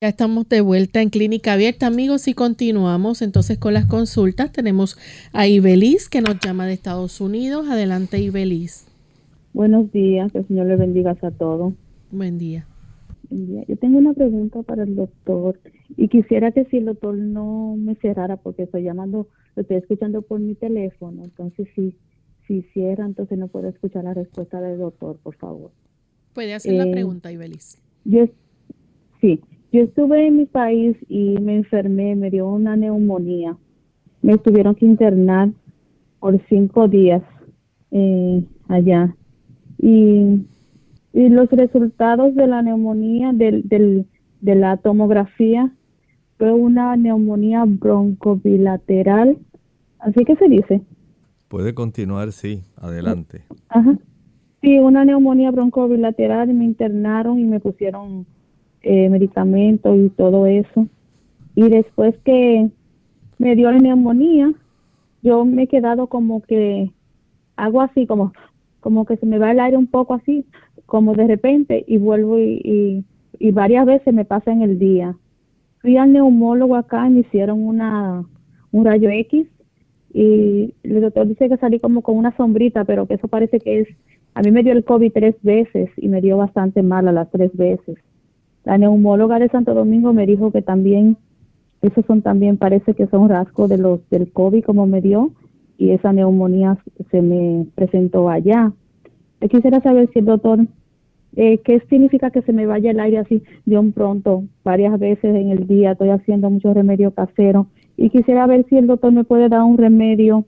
[0.00, 4.52] Ya estamos de vuelta en Clínica Abierta, amigos, y continuamos entonces con las consultas.
[4.52, 4.98] Tenemos
[5.32, 7.68] a Ibelis que nos llama de Estados Unidos.
[7.68, 8.86] Adelante, Ibelis.
[9.52, 11.74] Buenos días, que el Señor le bendiga a todos.
[12.10, 12.66] Buen día.
[13.30, 15.58] Yo tengo una pregunta para el doctor
[15.96, 20.22] y quisiera que si el doctor no me cerrara porque estoy llamando, lo estoy escuchando
[20.22, 21.96] por mi teléfono, entonces si,
[22.46, 25.70] si cierra, entonces no puedo escuchar la respuesta del doctor, por favor.
[26.34, 27.78] Puede hacer la Eh, pregunta, Ibelis.
[28.04, 28.26] Yo,
[29.20, 29.40] sí,
[29.72, 33.56] yo estuve en mi país y me enfermé, me dio una neumonía.
[34.22, 35.50] Me tuvieron que internar
[36.20, 37.22] por cinco días
[37.90, 39.14] eh, allá.
[39.78, 40.44] Y,
[41.14, 44.04] y los resultados de la neumonía, del, del,
[44.40, 45.72] de la tomografía,
[46.38, 49.38] fue una neumonía broncobilateral.
[50.00, 50.82] Así que se dice.
[51.46, 53.42] Puede continuar, sí, adelante.
[53.68, 53.96] Ajá.
[54.60, 58.26] Sí, una neumonía broncobilateral, y me internaron y me pusieron
[58.82, 60.88] eh, medicamentos y todo eso.
[61.54, 62.70] Y después que
[63.38, 64.52] me dio la neumonía,
[65.22, 66.90] yo me he quedado como que
[67.54, 68.32] hago así, como,
[68.84, 70.44] como que se me va el aire un poco así,
[70.84, 73.04] como de repente, y vuelvo y, y,
[73.38, 75.16] y varias veces me pasa en el día.
[75.80, 78.22] Fui al neumólogo acá y me hicieron una,
[78.72, 79.46] un rayo X
[80.12, 83.80] y el doctor dice que salí como con una sombrita, pero que eso parece que
[83.80, 83.88] es,
[84.34, 87.30] a mí me dio el COVID tres veces y me dio bastante mal a las
[87.30, 87.96] tres veces.
[88.64, 91.16] La neumóloga de Santo Domingo me dijo que también,
[91.80, 95.32] esos son también, parece que son rasgos de los del COVID como me dio
[95.78, 96.78] y esa neumonía
[97.10, 98.72] se me presentó allá.
[99.40, 100.66] Yo quisiera saber si el doctor,
[101.36, 104.44] eh, ¿qué significa que se me vaya el aire así de un pronto?
[104.62, 108.86] Varias veces en el día estoy haciendo mucho remedio casero y quisiera ver si el
[108.86, 110.44] doctor me puede dar un remedio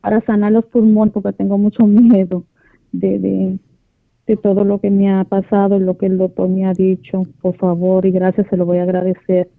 [0.00, 2.44] para sanar los pulmones porque tengo mucho miedo
[2.92, 3.58] de, de,
[4.26, 7.26] de todo lo que me ha pasado, lo que el doctor me ha dicho.
[7.40, 9.50] Por favor y gracias, se lo voy a agradecer.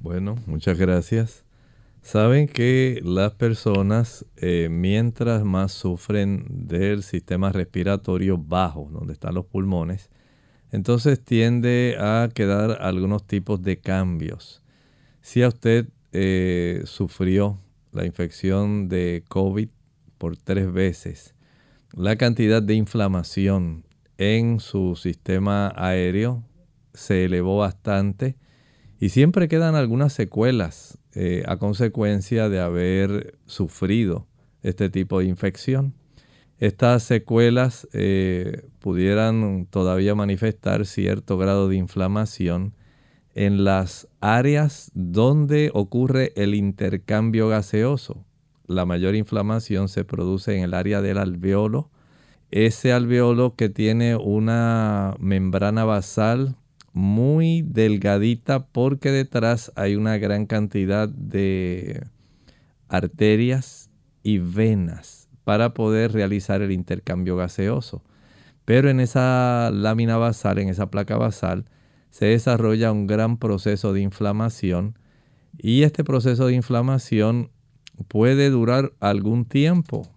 [0.00, 1.43] Bueno, muchas gracias.
[2.04, 9.46] Saben que las personas, eh, mientras más sufren del sistema respiratorio bajo, donde están los
[9.46, 10.10] pulmones,
[10.70, 14.62] entonces tiende a quedar algunos tipos de cambios.
[15.22, 17.58] Si a usted eh, sufrió
[17.90, 19.70] la infección de COVID
[20.18, 21.34] por tres veces,
[21.94, 23.86] la cantidad de inflamación
[24.18, 26.44] en su sistema aéreo
[26.92, 28.36] se elevó bastante
[29.04, 34.26] y siempre quedan algunas secuelas eh, a consecuencia de haber sufrido
[34.62, 35.92] este tipo de infección.
[36.58, 42.72] Estas secuelas eh, pudieran todavía manifestar cierto grado de inflamación
[43.34, 48.24] en las áreas donde ocurre el intercambio gaseoso.
[48.66, 51.90] La mayor inflamación se produce en el área del alveolo.
[52.50, 56.56] Ese alveolo que tiene una membrana basal
[56.94, 62.06] muy delgadita porque detrás hay una gran cantidad de
[62.88, 63.90] arterias
[64.22, 68.02] y venas para poder realizar el intercambio gaseoso.
[68.64, 71.66] Pero en esa lámina basal, en esa placa basal,
[72.10, 74.96] se desarrolla un gran proceso de inflamación
[75.58, 77.50] y este proceso de inflamación
[78.06, 80.08] puede durar algún tiempo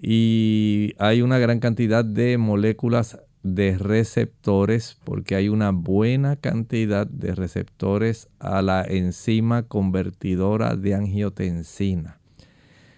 [0.00, 7.34] y hay una gran cantidad de moléculas de receptores porque hay una buena cantidad de
[7.34, 12.20] receptores a la enzima convertidora de angiotensina.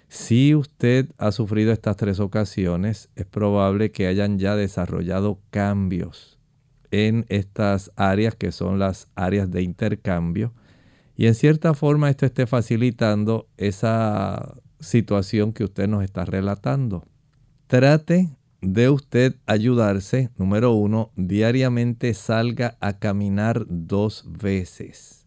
[0.09, 6.39] Si usted ha sufrido estas tres ocasiones, es probable que hayan ya desarrollado cambios
[6.91, 10.53] en estas áreas que son las áreas de intercambio
[11.17, 17.05] y en cierta forma esto esté facilitando esa situación que usted nos está relatando.
[17.67, 25.27] Trate de usted ayudarse, número uno, diariamente salga a caminar dos veces.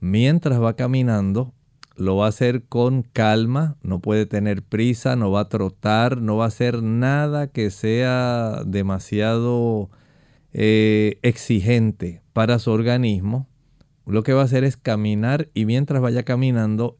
[0.00, 1.54] Mientras va caminando,
[1.96, 6.36] lo va a hacer con calma, no puede tener prisa, no va a trotar, no
[6.36, 9.90] va a hacer nada que sea demasiado
[10.52, 13.48] eh, exigente para su organismo.
[14.06, 16.98] Lo que va a hacer es caminar y mientras vaya caminando,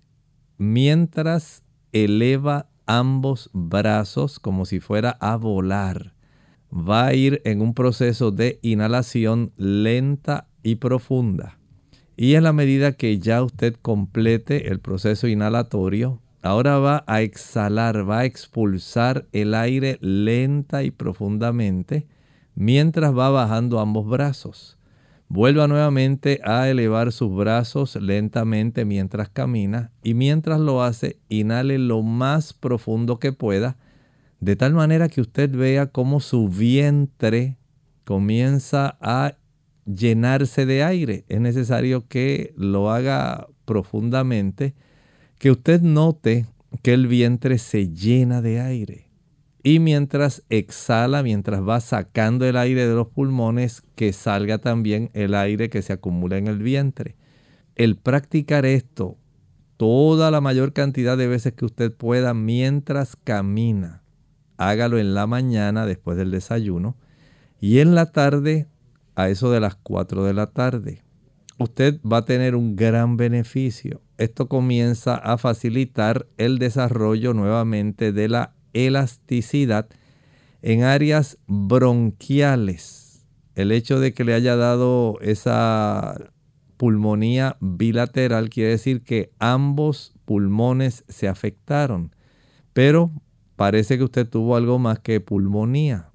[0.57, 1.62] mientras
[1.93, 6.14] eleva ambos brazos como si fuera a volar.
[6.72, 11.59] va a ir en un proceso de inhalación lenta y profunda.
[12.16, 18.09] Y en la medida que ya usted complete el proceso inhalatorio, ahora va a exhalar,
[18.09, 22.07] va a expulsar el aire lenta y profundamente
[22.55, 24.74] mientras va bajando ambos brazos.
[25.29, 32.03] Vuelva nuevamente a elevar sus brazos lentamente mientras camina y mientras lo hace, inhale lo
[32.03, 33.77] más profundo que pueda,
[34.41, 37.57] de tal manera que usted vea cómo su vientre
[38.05, 39.37] comienza a
[39.87, 41.25] llenarse de aire.
[41.29, 44.75] Es necesario que lo haga profundamente,
[45.39, 46.47] que usted note
[46.83, 49.03] que el vientre se llena de aire.
[49.66, 55.34] Y mientras exhala, mientras va sacando el aire de los pulmones, que salga también el
[55.34, 57.16] aire que se acumula en el vientre.
[57.74, 59.16] El practicar esto
[59.78, 64.02] toda la mayor cantidad de veces que usted pueda mientras camina,
[64.56, 66.96] hágalo en la mañana después del desayuno
[67.60, 68.68] y en la tarde
[69.14, 71.02] a eso de las 4 de la tarde.
[71.58, 74.02] Usted va a tener un gran beneficio.
[74.18, 79.89] Esto comienza a facilitar el desarrollo nuevamente de la elasticidad
[80.64, 83.27] en áreas bronquiales.
[83.55, 86.33] El hecho de que le haya dado esa
[86.77, 92.14] pulmonía bilateral quiere decir que ambos pulmones se afectaron.
[92.72, 93.12] Pero
[93.57, 96.11] parece que usted tuvo algo más que pulmonía.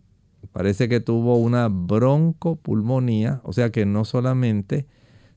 [0.51, 4.87] Parece que tuvo una broncopulmonía, o sea que no solamente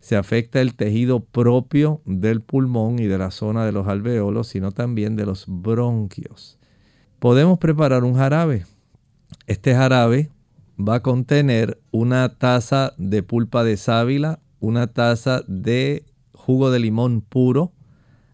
[0.01, 4.73] se afecta el tejido propio del pulmón y de la zona de los alveolos, sino
[4.73, 6.59] también de los bronquios
[7.23, 8.67] podemos preparar un jarabe.
[9.47, 10.33] Este jarabe
[10.77, 17.21] va a contener una taza de pulpa de sábila, una taza de jugo de limón
[17.21, 17.71] puro.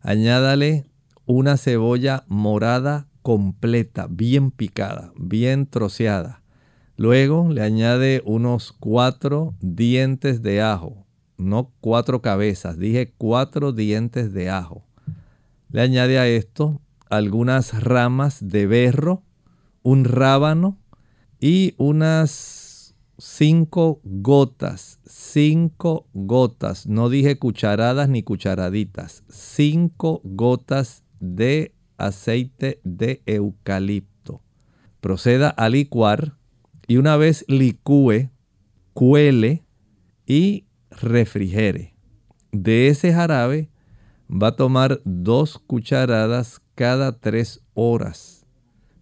[0.00, 0.86] Añádale
[1.26, 6.40] una cebolla morada completa, bien picada, bien troceada.
[6.96, 11.04] Luego le añade unos cuatro dientes de ajo,
[11.36, 14.82] no cuatro cabezas, dije cuatro dientes de ajo.
[15.70, 16.80] Le añade a esto
[17.10, 19.22] algunas ramas de berro,
[19.82, 20.78] un rábano
[21.40, 32.80] y unas cinco gotas, cinco gotas, no dije cucharadas ni cucharaditas, cinco gotas de aceite
[32.84, 34.42] de eucalipto.
[35.00, 36.36] Proceda a licuar
[36.86, 38.30] y una vez licúe,
[38.94, 39.64] cuele
[40.26, 41.94] y refrigere.
[42.52, 43.68] De ese jarabe
[44.30, 48.46] va a tomar dos cucharadas cada tres horas.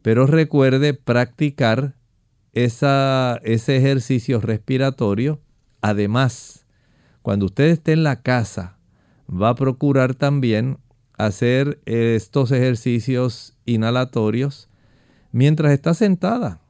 [0.00, 1.94] Pero recuerde practicar
[2.54, 5.42] esa, ese ejercicio respiratorio.
[5.82, 6.64] Además,
[7.20, 8.78] cuando usted esté en la casa,
[9.28, 10.78] va a procurar también
[11.18, 14.70] hacer estos ejercicios inhalatorios
[15.30, 16.62] mientras está sentada.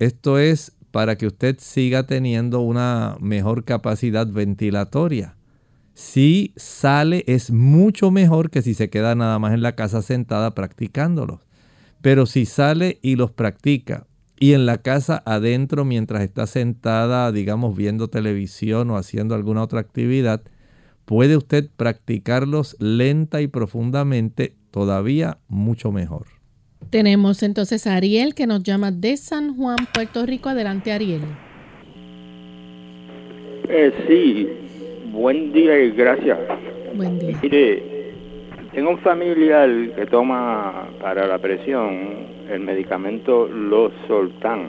[0.00, 5.36] Esto es para que usted siga teniendo una mejor capacidad ventilatoria.
[5.98, 10.54] Si sale es mucho mejor que si se queda nada más en la casa sentada
[10.54, 11.40] practicándolos.
[12.02, 14.06] Pero si sale y los practica
[14.38, 19.80] y en la casa adentro mientras está sentada, digamos, viendo televisión o haciendo alguna otra
[19.80, 20.42] actividad,
[21.04, 26.26] puede usted practicarlos lenta y profundamente, todavía mucho mejor.
[26.90, 30.48] Tenemos entonces a Ariel que nos llama de San Juan, Puerto Rico.
[30.48, 31.22] Adelante, Ariel.
[33.68, 34.67] Eh, sí,
[35.18, 36.38] Buen día y gracias.
[36.94, 37.36] Buen día.
[37.42, 37.82] Mire,
[38.72, 44.68] tengo un familiar que toma para la presión el medicamento Losoltan.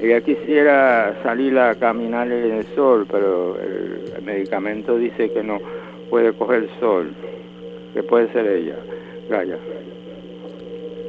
[0.00, 5.58] Ella quisiera salir a caminar en el sol, pero el, medicamento dice que no
[6.08, 7.12] puede coger sol.
[7.94, 8.76] ¿Qué puede ser ella?
[9.28, 9.58] Gracias.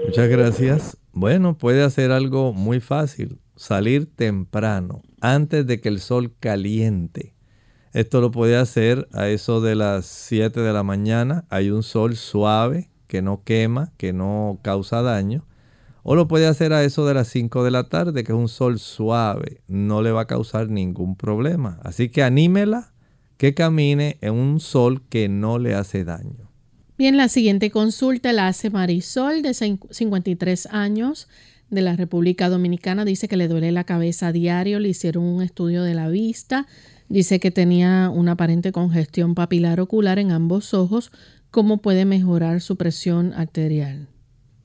[0.08, 0.98] Muchas gracias.
[1.12, 3.38] Bueno, puede hacer algo muy fácil.
[3.56, 7.34] Salir temprano, antes de que el sol caliente.
[7.94, 11.46] Esto lo puede hacer a eso de las 7 de la mañana.
[11.50, 15.46] Hay un sol suave que no quema, que no causa daño.
[16.02, 18.50] O lo puede hacer a eso de las 5 de la tarde, que es un
[18.50, 19.62] sol suave.
[19.68, 21.80] No le va a causar ningún problema.
[21.84, 22.94] Así que anímela
[23.38, 26.50] que camine en un sol que no le hace daño.
[26.98, 31.28] Bien, la siguiente consulta la hace Marisol de 53 años
[31.70, 33.06] de la República Dominicana.
[33.06, 34.80] Dice que le duele la cabeza a diario.
[34.80, 36.66] Le hicieron un estudio de la vista
[37.14, 41.12] Dice que tenía una aparente congestión papilar ocular en ambos ojos.
[41.52, 44.08] ¿Cómo puede mejorar su presión arterial?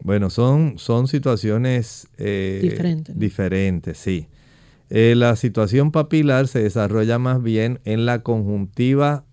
[0.02, 3.18] Bueno, son, son situaciones eh, diferentes.
[3.18, 4.28] Diferentes, sí.
[4.88, 9.26] Eh, la situación papilar se desarrolla más bien en la conjuntiva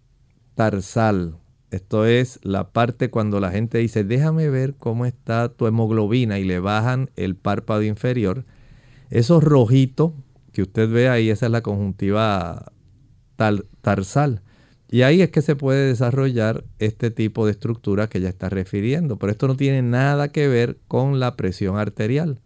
[0.56, 1.38] tarsal.
[1.72, 6.44] Esto es la parte cuando la gente dice, déjame ver cómo está tu hemoglobina y
[6.44, 8.44] le bajan el párpado inferior.
[9.10, 10.12] Esos rojitos
[10.52, 12.74] que usted ve ahí, esa es la conjuntiva
[13.82, 14.42] tarsal.
[14.90, 19.18] Y ahí es que se puede desarrollar este tipo de estructura que ya está refiriendo.
[19.18, 22.40] Pero esto no tiene nada que ver con la presión arterial.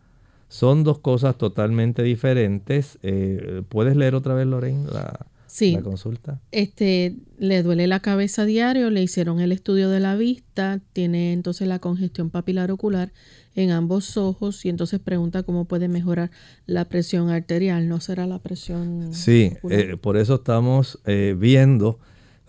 [0.48, 2.98] Son dos cosas totalmente diferentes.
[3.04, 5.28] Eh, ¿Puedes leer otra vez, Lorraine, la,
[5.60, 6.42] la consulta?
[6.52, 11.34] Este, le duele la cabeza a diario, le hicieron el estudio de la vista, tiene
[11.34, 13.12] entonces la congestión papilar ocular
[13.56, 16.32] en ambos ojos y entonces pregunta cómo puede mejorar
[16.66, 17.88] la presión arterial.
[17.88, 19.14] ¿No será la presión?
[19.14, 22.00] Sí, eh, por eso estamos eh, viendo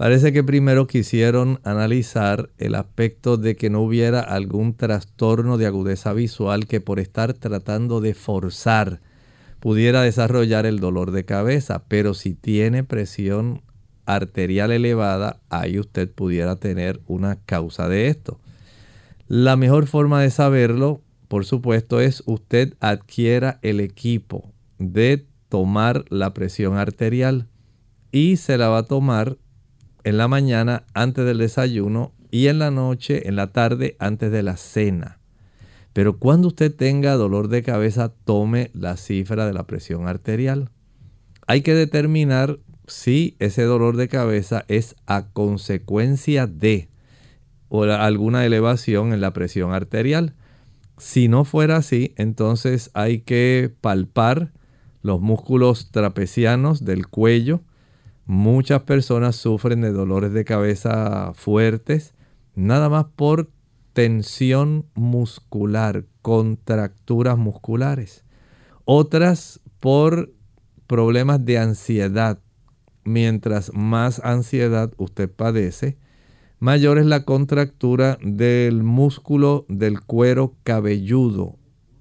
[0.00, 6.14] Parece que primero quisieron analizar el aspecto de que no hubiera algún trastorno de agudeza
[6.14, 9.02] visual que por estar tratando de forzar
[9.58, 13.60] pudiera desarrollar el dolor de cabeza, pero si tiene presión
[14.06, 18.40] arterial elevada, ahí usted pudiera tener una causa de esto.
[19.32, 24.50] La mejor forma de saberlo, por supuesto, es usted adquiera el equipo
[24.80, 27.46] de tomar la presión arterial
[28.10, 29.38] y se la va a tomar
[30.02, 34.42] en la mañana antes del desayuno y en la noche, en la tarde antes de
[34.42, 35.20] la cena.
[35.92, 40.70] Pero cuando usted tenga dolor de cabeza, tome la cifra de la presión arterial.
[41.46, 42.58] Hay que determinar
[42.88, 46.89] si ese dolor de cabeza es a consecuencia de
[47.70, 50.34] o alguna elevación en la presión arterial.
[50.98, 54.52] Si no fuera así, entonces hay que palpar
[55.00, 57.62] los músculos trapecianos del cuello
[58.32, 62.14] Muchas personas sufren de dolores de cabeza fuertes,
[62.54, 63.50] nada más por
[63.92, 68.22] tensión muscular, contracturas musculares.
[68.84, 70.32] Otras por
[70.86, 72.38] problemas de ansiedad.
[73.02, 75.98] Mientras más ansiedad usted padece,
[76.60, 81.56] mayor es la contractura del músculo del cuero cabelludo.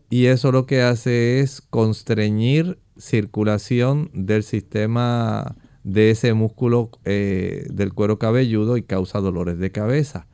[0.10, 7.94] Y eso lo que hace es constreñir circulación del sistema de ese músculo eh, del
[7.94, 10.28] cuero cabelludo y causa dolores de cabeza.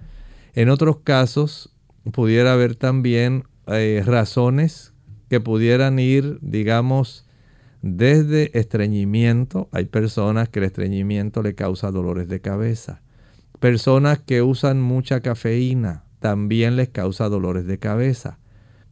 [0.53, 1.75] En otros casos,
[2.11, 4.93] pudiera haber también eh, razones
[5.29, 7.27] que pudieran ir, digamos,
[7.81, 9.69] desde estreñimiento.
[9.71, 13.01] Hay personas que el estreñimiento le causa dolores de cabeza.
[13.65, 18.37] Personas que usan mucha cafeína también les causa dolores de cabeza.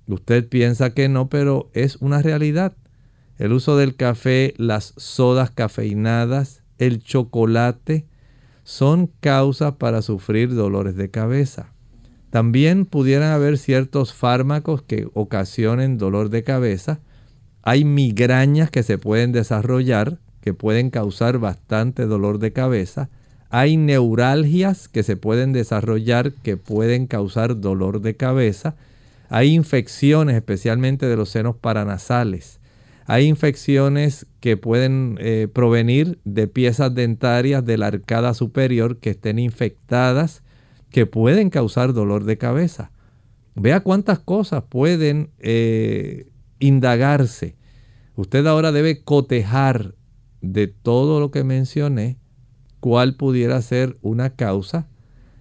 [0.08, 2.74] Usted piensa que no, pero es una realidad
[3.38, 8.08] el uso del café, las sodas cafeinadas, el chocolate,
[8.64, 11.72] son causas para sufrir dolores de cabeza.
[12.32, 17.00] También pudieran haber ciertos fármacos que ocasionen dolor de cabeza.
[17.62, 23.12] Hay migrañas que se pueden desarrollar que pueden causar bastante dolor de cabeza.
[23.56, 28.76] Hay neuralgias que se pueden desarrollar que pueden causar dolor de cabeza.
[29.30, 32.60] Hay infecciones, especialmente de los senos paranasales.
[33.06, 39.38] Hay infecciones que pueden eh, provenir de piezas dentarias de la arcada superior que estén
[39.38, 40.42] infectadas,
[40.90, 42.90] que pueden causar dolor de cabeza.
[43.54, 46.26] Vea cuántas cosas pueden eh,
[46.58, 47.56] indagarse.
[48.16, 49.94] Usted ahora debe cotejar
[50.42, 52.18] de todo lo que mencioné
[52.84, 54.90] cuál pudiera ser una causa.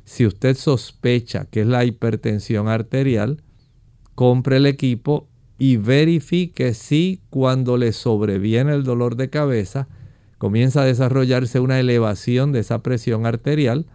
[0.05, 3.43] Si usted sospecha que es la hipertensión arterial,
[4.15, 5.27] compre el equipo
[5.59, 9.89] y verifique si cuando le sobreviene el dolor de cabeza
[10.39, 13.87] comienza a desarrollarse una elevación de esa presión arterial.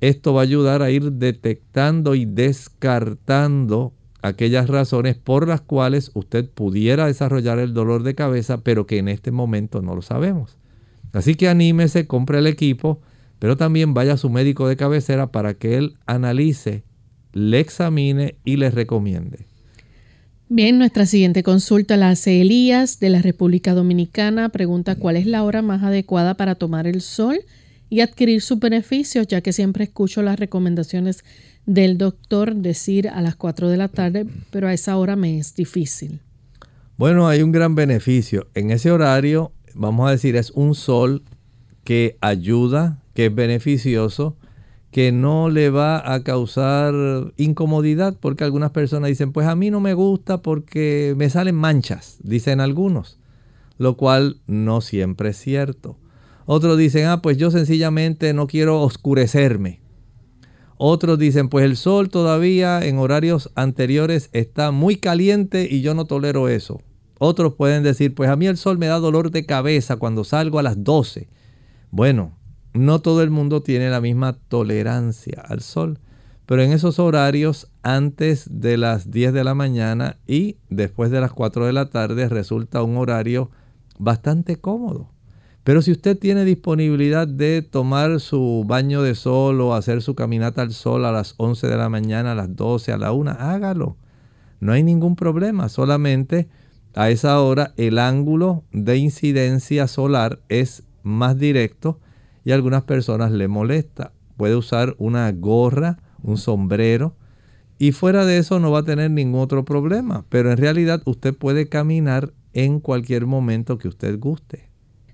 [0.00, 6.50] Esto va a ayudar a ir detectando y descartando aquellas razones por las cuales usted
[6.50, 10.59] pudiera desarrollar el dolor de cabeza, pero que en este momento no lo sabemos.
[11.12, 13.00] Así que anímese, compre el equipo,
[13.38, 16.84] pero también vaya a su médico de cabecera para que él analice,
[17.32, 19.46] le examine y le recomiende.
[20.48, 24.48] Bien, nuestra siguiente consulta la hace Elías de la República Dominicana.
[24.48, 27.38] Pregunta cuál es la hora más adecuada para tomar el sol
[27.88, 31.24] y adquirir sus beneficios, ya que siempre escucho las recomendaciones
[31.66, 35.54] del doctor decir a las 4 de la tarde, pero a esa hora me es
[35.54, 36.20] difícil.
[36.96, 38.48] Bueno, hay un gran beneficio.
[38.54, 41.22] En ese horario, vamos a decir, es un sol
[41.84, 44.36] que ayuda, que es beneficioso
[44.90, 46.94] que no le va a causar
[47.36, 52.18] incomodidad porque algunas personas dicen, pues a mí no me gusta porque me salen manchas,
[52.22, 53.18] dicen algunos,
[53.78, 55.96] lo cual no siempre es cierto.
[56.46, 59.80] Otros dicen, ah, pues yo sencillamente no quiero oscurecerme.
[60.76, 66.06] Otros dicen, pues el sol todavía en horarios anteriores está muy caliente y yo no
[66.06, 66.80] tolero eso.
[67.22, 70.58] Otros pueden decir, pues a mí el sol me da dolor de cabeza cuando salgo
[70.58, 71.28] a las 12.
[71.90, 72.32] Bueno,
[72.72, 75.98] no todo el mundo tiene la misma tolerancia al sol,
[76.46, 81.30] pero en esos horarios antes de las 10 de la mañana y después de las
[81.30, 83.50] 4 de la tarde resulta un horario
[83.98, 85.10] bastante cómodo.
[85.62, 90.62] Pero si usted tiene disponibilidad de tomar su baño de sol o hacer su caminata
[90.62, 93.98] al sol a las 11 de la mañana, a las 12, a la 1, hágalo.
[94.58, 96.48] No hay ningún problema, solamente
[96.94, 102.00] a esa hora el ángulo de incidencia solar es más directo
[102.44, 104.12] y a algunas personas le molesta.
[104.36, 107.14] Puede usar una gorra, un sombrero
[107.78, 110.24] y fuera de eso no va a tener ningún otro problema.
[110.28, 114.68] Pero en realidad usted puede caminar en cualquier momento que usted guste.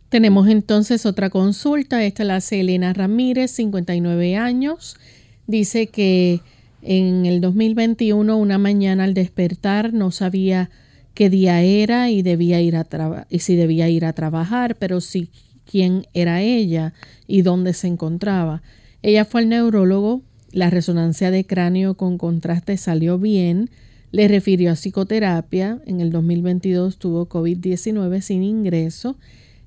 [0.08, 2.04] Tenemos entonces otra consulta.
[2.04, 4.96] Esta la hace Elena Ramírez, 59 años.
[5.46, 6.40] Dice que
[6.82, 10.70] en el 2021, una mañana al despertar, no sabía
[11.16, 15.30] qué día era y, debía ir a y si debía ir a trabajar, pero sí
[15.68, 16.92] quién era ella
[17.26, 18.62] y dónde se encontraba.
[19.02, 23.70] Ella fue al neurólogo, la resonancia de cráneo con contraste salió bien,
[24.12, 29.16] le refirió a psicoterapia, en el 2022 tuvo COVID-19 sin ingreso,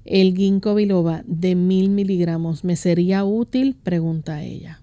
[0.05, 3.75] el ginkgo biloba de mil miligramos, ¿me sería útil?
[3.83, 4.81] Pregunta ella.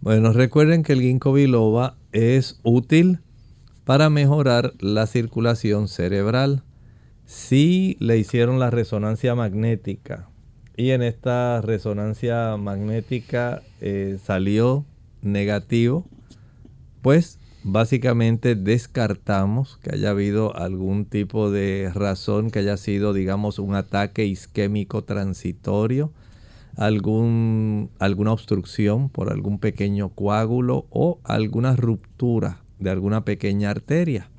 [0.00, 3.20] Bueno, recuerden que el ginkgo biloba es útil
[3.84, 6.62] para mejorar la circulación cerebral.
[7.26, 10.28] Si le hicieron la resonancia magnética
[10.76, 14.84] y en esta resonancia magnética eh, salió
[15.22, 16.06] negativo,
[17.00, 23.74] pues básicamente descartamos que haya habido algún tipo de razón que haya sido, digamos, un
[23.74, 26.12] ataque isquémico transitorio,
[26.76, 34.30] algún, alguna obstrucción por algún pequeño coágulo o alguna ruptura de alguna pequeña arteria.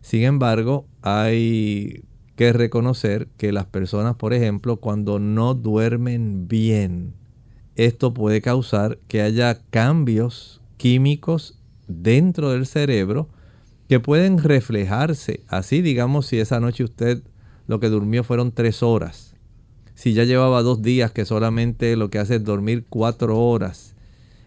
[0.00, 2.04] Sin embargo, hay
[2.36, 7.14] que reconocer que las personas, por ejemplo, cuando no duermen bien,
[7.74, 11.58] esto puede causar que haya cambios químicos
[11.88, 13.28] dentro del cerebro
[13.88, 15.44] que pueden reflejarse.
[15.48, 17.22] Así, digamos, si esa noche usted
[17.66, 19.34] lo que durmió fueron tres horas.
[19.94, 23.94] Si ya llevaba dos días que solamente lo que hace es dormir cuatro horas.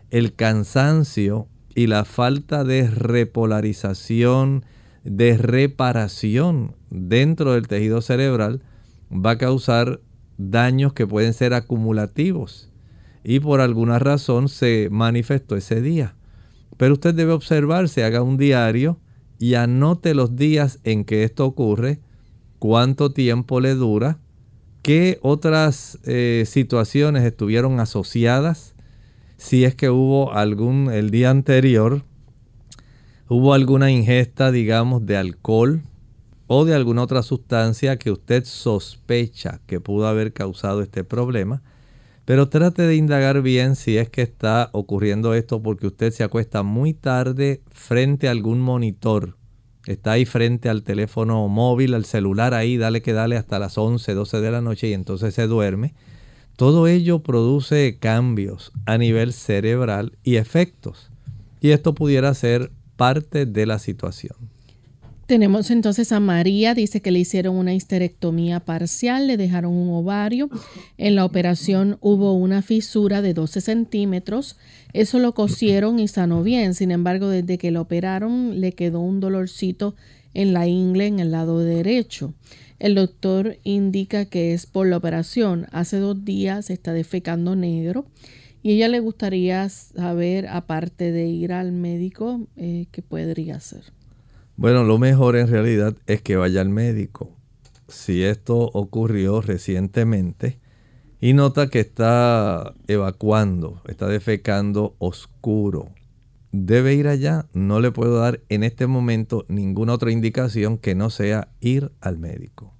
[0.09, 1.47] El cansancio
[1.79, 4.65] y la falta de repolarización,
[5.05, 8.61] de reparación dentro del tejido cerebral
[9.09, 10.01] va a causar
[10.37, 12.69] daños que pueden ser acumulativos
[13.23, 16.15] y por alguna razón se manifestó ese día.
[16.75, 18.99] Pero usted debe observarse, haga un diario
[19.39, 22.01] y anote los días en que esto ocurre,
[22.59, 24.19] cuánto tiempo le dura,
[24.81, 28.75] qué otras eh, situaciones estuvieron asociadas,
[29.39, 32.03] si es que hubo algún, el día anterior,
[33.29, 35.81] hubo alguna ingesta, digamos, de alcohol
[36.47, 41.63] o de alguna otra sustancia que usted sospecha que pudo haber causado este problema.
[42.25, 46.61] Pero trate de indagar bien si es que está ocurriendo esto porque usted se acuesta
[46.61, 49.37] muy tarde frente a algún monitor.
[49.85, 54.13] Está ahí frente al teléfono móvil, al celular ahí, dale que dale hasta las 11,
[54.13, 55.95] 12 de la noche y entonces se duerme.
[56.59, 61.09] Todo ello produce cambios a nivel cerebral y efectos.
[61.61, 64.35] Y esto pudiera ser parte de la situación.
[65.25, 70.49] Tenemos entonces a María, dice que le hicieron una histerectomía parcial, le dejaron un ovario.
[70.97, 74.57] En la operación hubo una fisura de 12 centímetros.
[74.91, 76.73] Eso lo cosieron y sanó bien.
[76.73, 79.95] Sin embargo, desde que lo operaron le quedó un dolorcito
[80.33, 82.33] en la ingle en el lado derecho.
[82.79, 85.67] El doctor indica que es por la operación.
[85.71, 88.05] Hace dos días está defecando negro
[88.63, 93.83] y ella le gustaría saber, aparte de ir al médico, eh, qué podría hacer.
[94.55, 97.31] Bueno, lo mejor en realidad es que vaya al médico.
[97.89, 100.59] Si esto ocurrió recientemente
[101.19, 105.89] y nota que está evacuando, está defecando oscuro,
[106.51, 107.47] debe ir allá.
[107.53, 112.17] No le puedo dar en este momento ninguna otra indicación que no sea ir al
[112.17, 112.75] médico.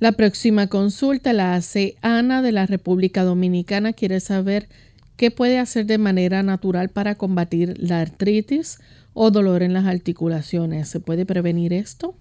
[0.00, 3.92] La próxima consulta la hace Ana de la República Dominicana.
[3.92, 4.68] Quiere saber
[5.16, 8.78] qué puede hacer de manera natural para combatir la artritis
[9.12, 10.88] o dolor en las articulaciones.
[10.88, 12.18] ¿Se puede prevenir esto?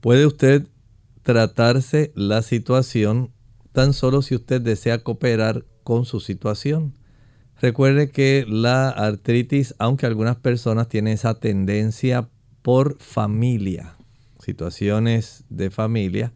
[0.00, 0.66] Puede usted
[1.22, 3.32] tratarse la situación
[3.72, 6.94] tan solo si usted desea cooperar con su situación.
[7.60, 12.28] Recuerde que la artritis, aunque algunas personas tienen esa tendencia
[12.60, 13.96] por familia,
[14.40, 16.34] situaciones de familia,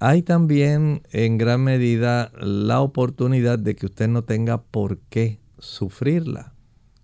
[0.00, 6.54] hay también en gran medida la oportunidad de que usted no tenga por qué sufrirla.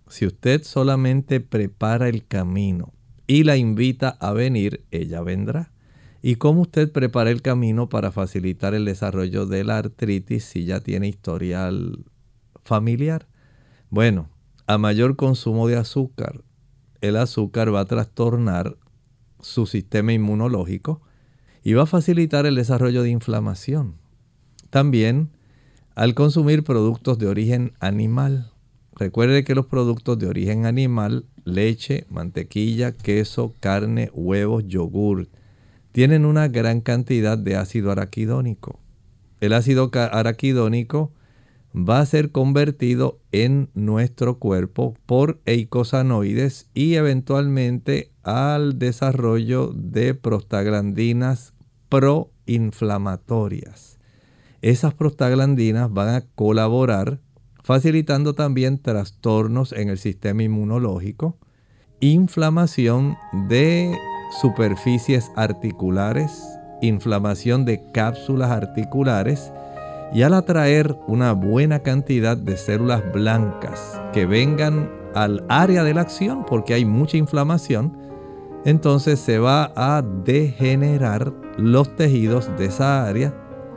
[0.09, 2.93] Si usted solamente prepara el camino
[3.25, 5.71] y la invita a venir, ella vendrá.
[6.21, 10.81] ¿Y cómo usted prepara el camino para facilitar el desarrollo de la artritis si ya
[10.81, 12.05] tiene historial
[12.63, 13.27] familiar?
[13.89, 14.29] Bueno,
[14.67, 16.43] a mayor consumo de azúcar,
[17.01, 18.77] el azúcar va a trastornar
[19.39, 21.01] su sistema inmunológico
[21.63, 23.95] y va a facilitar el desarrollo de inflamación.
[24.69, 25.29] También
[25.95, 28.51] al consumir productos de origen animal.
[28.95, 35.29] Recuerde que los productos de origen animal, leche, mantequilla, queso, carne, huevos, yogur,
[35.91, 38.79] tienen una gran cantidad de ácido araquidónico.
[39.39, 41.11] El ácido araquidónico
[41.75, 51.53] va a ser convertido en nuestro cuerpo por eicosanoides y eventualmente al desarrollo de prostaglandinas
[51.89, 53.99] proinflamatorias.
[54.61, 57.19] Esas prostaglandinas van a colaborar
[57.61, 61.37] facilitando también trastornos en el sistema inmunológico,
[61.99, 63.17] inflamación
[63.49, 63.97] de
[64.41, 66.41] superficies articulares,
[66.81, 69.51] inflamación de cápsulas articulares
[70.13, 76.01] y al atraer una buena cantidad de células blancas que vengan al área de la
[76.01, 77.97] acción porque hay mucha inflamación,
[78.65, 83.33] entonces se va a degenerar los tejidos de esa área,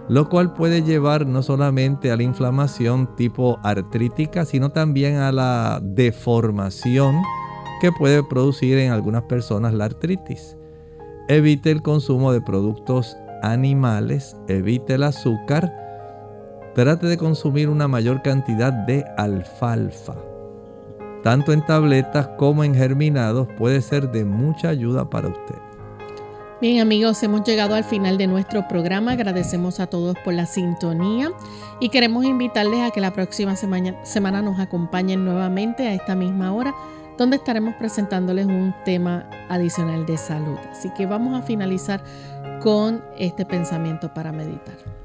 [0.09, 5.81] lo cual puede llevar no solamente a la inflamación tipo artrítica, sino también a la
[5.83, 7.17] deformación
[7.81, 10.57] que puede producir en algunas personas la artritis.
[11.29, 15.88] Evite el consumo de productos animales, evite el azúcar,
[16.79, 20.15] trate de consumir una mayor cantidad de alfalfa.
[21.25, 25.57] Tanto en tabletas como en germinados puede ser de mucha ayuda para usted.
[26.61, 29.11] Bien amigos, hemos llegado al final de nuestro programa.
[29.11, 31.33] Agradecemos a todos por la sintonía
[31.81, 36.53] y queremos invitarles a que la próxima semana, semana nos acompañen nuevamente a esta misma
[36.53, 36.77] hora
[37.17, 40.59] donde estaremos presentándoles un tema adicional de salud.
[40.71, 42.05] Así que vamos a finalizar
[42.63, 44.98] con este pensamiento para meditar.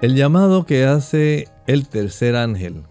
[0.00, 2.84] El llamado que hace el tercer ángel,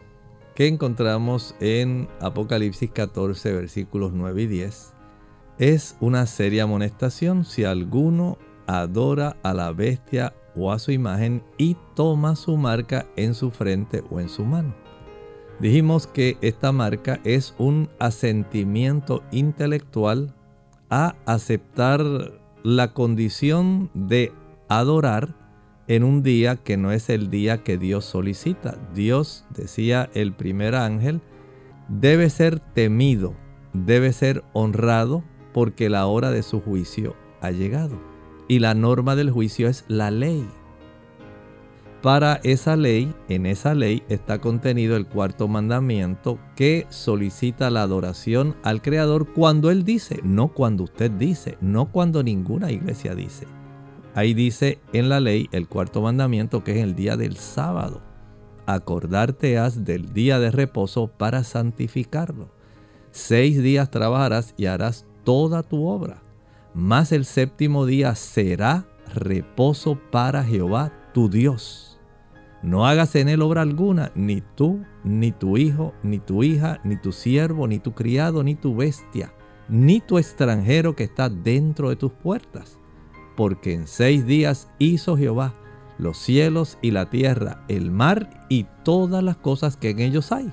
[0.56, 4.94] que encontramos en Apocalipsis 14, versículos 9 y 10,
[5.58, 8.38] es una seria amonestación si alguno
[8.68, 14.04] adora a la bestia o a su imagen y toma su marca en su frente
[14.10, 14.76] o en su mano.
[15.62, 20.36] Dijimos que esta marca es un asentimiento intelectual
[20.90, 22.02] a aceptar
[22.64, 24.34] la condición de
[24.68, 25.47] adorar
[25.88, 28.78] en un día que no es el día que Dios solicita.
[28.94, 31.22] Dios, decía el primer ángel,
[31.88, 33.34] debe ser temido,
[33.74, 35.24] debe ser honrado
[35.54, 38.00] porque la hora de su juicio ha llegado.
[38.48, 40.48] Y la norma del juicio es la ley.
[42.02, 48.56] Para esa ley, en esa ley está contenido el cuarto mandamiento que solicita la adoración
[48.64, 53.48] al Creador cuando Él dice, no cuando usted dice, no cuando ninguna iglesia dice.
[54.18, 58.02] Ahí dice en la ley el cuarto mandamiento que es el día del sábado.
[58.66, 62.50] Acordarte has del día de reposo para santificarlo.
[63.12, 66.24] Seis días trabajarás y harás toda tu obra.
[66.74, 72.00] Mas el séptimo día será reposo para Jehová tu Dios.
[72.64, 76.98] No hagas en él obra alguna, ni tú, ni tu hijo, ni tu hija, ni
[76.98, 79.32] tu siervo, ni tu criado, ni tu bestia,
[79.70, 82.80] ni tu extranjero que está dentro de tus puertas
[83.38, 85.54] porque en seis días hizo Jehová
[85.98, 90.52] los cielos y la tierra, el mar y todas las cosas que en ellos hay.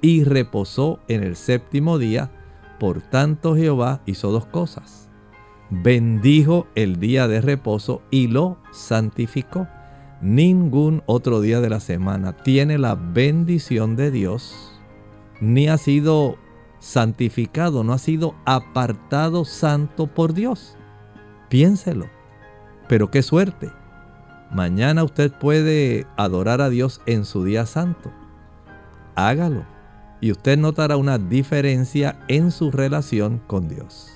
[0.00, 2.30] Y reposó en el séptimo día,
[2.80, 5.08] por tanto Jehová hizo dos cosas.
[5.70, 9.68] Bendijo el día de reposo y lo santificó.
[10.20, 14.80] Ningún otro día de la semana tiene la bendición de Dios,
[15.40, 16.36] ni ha sido
[16.78, 20.76] santificado, no ha sido apartado santo por Dios.
[21.52, 22.08] Piénselo.
[22.88, 23.70] Pero qué suerte.
[24.50, 28.10] Mañana usted puede adorar a Dios en su día santo.
[29.16, 29.66] Hágalo.
[30.22, 34.08] Y usted notará una diferencia en su relación con Dios.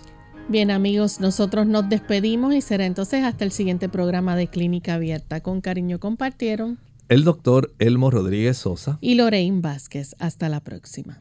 [0.49, 5.43] Bien amigos, nosotros nos despedimos y será entonces hasta el siguiente programa de Clínica Abierta.
[5.43, 6.79] Con cariño compartieron
[7.11, 10.17] el doctor Elmo Rodríguez Sosa y Lorraine Vázquez.
[10.19, 11.21] Hasta la próxima.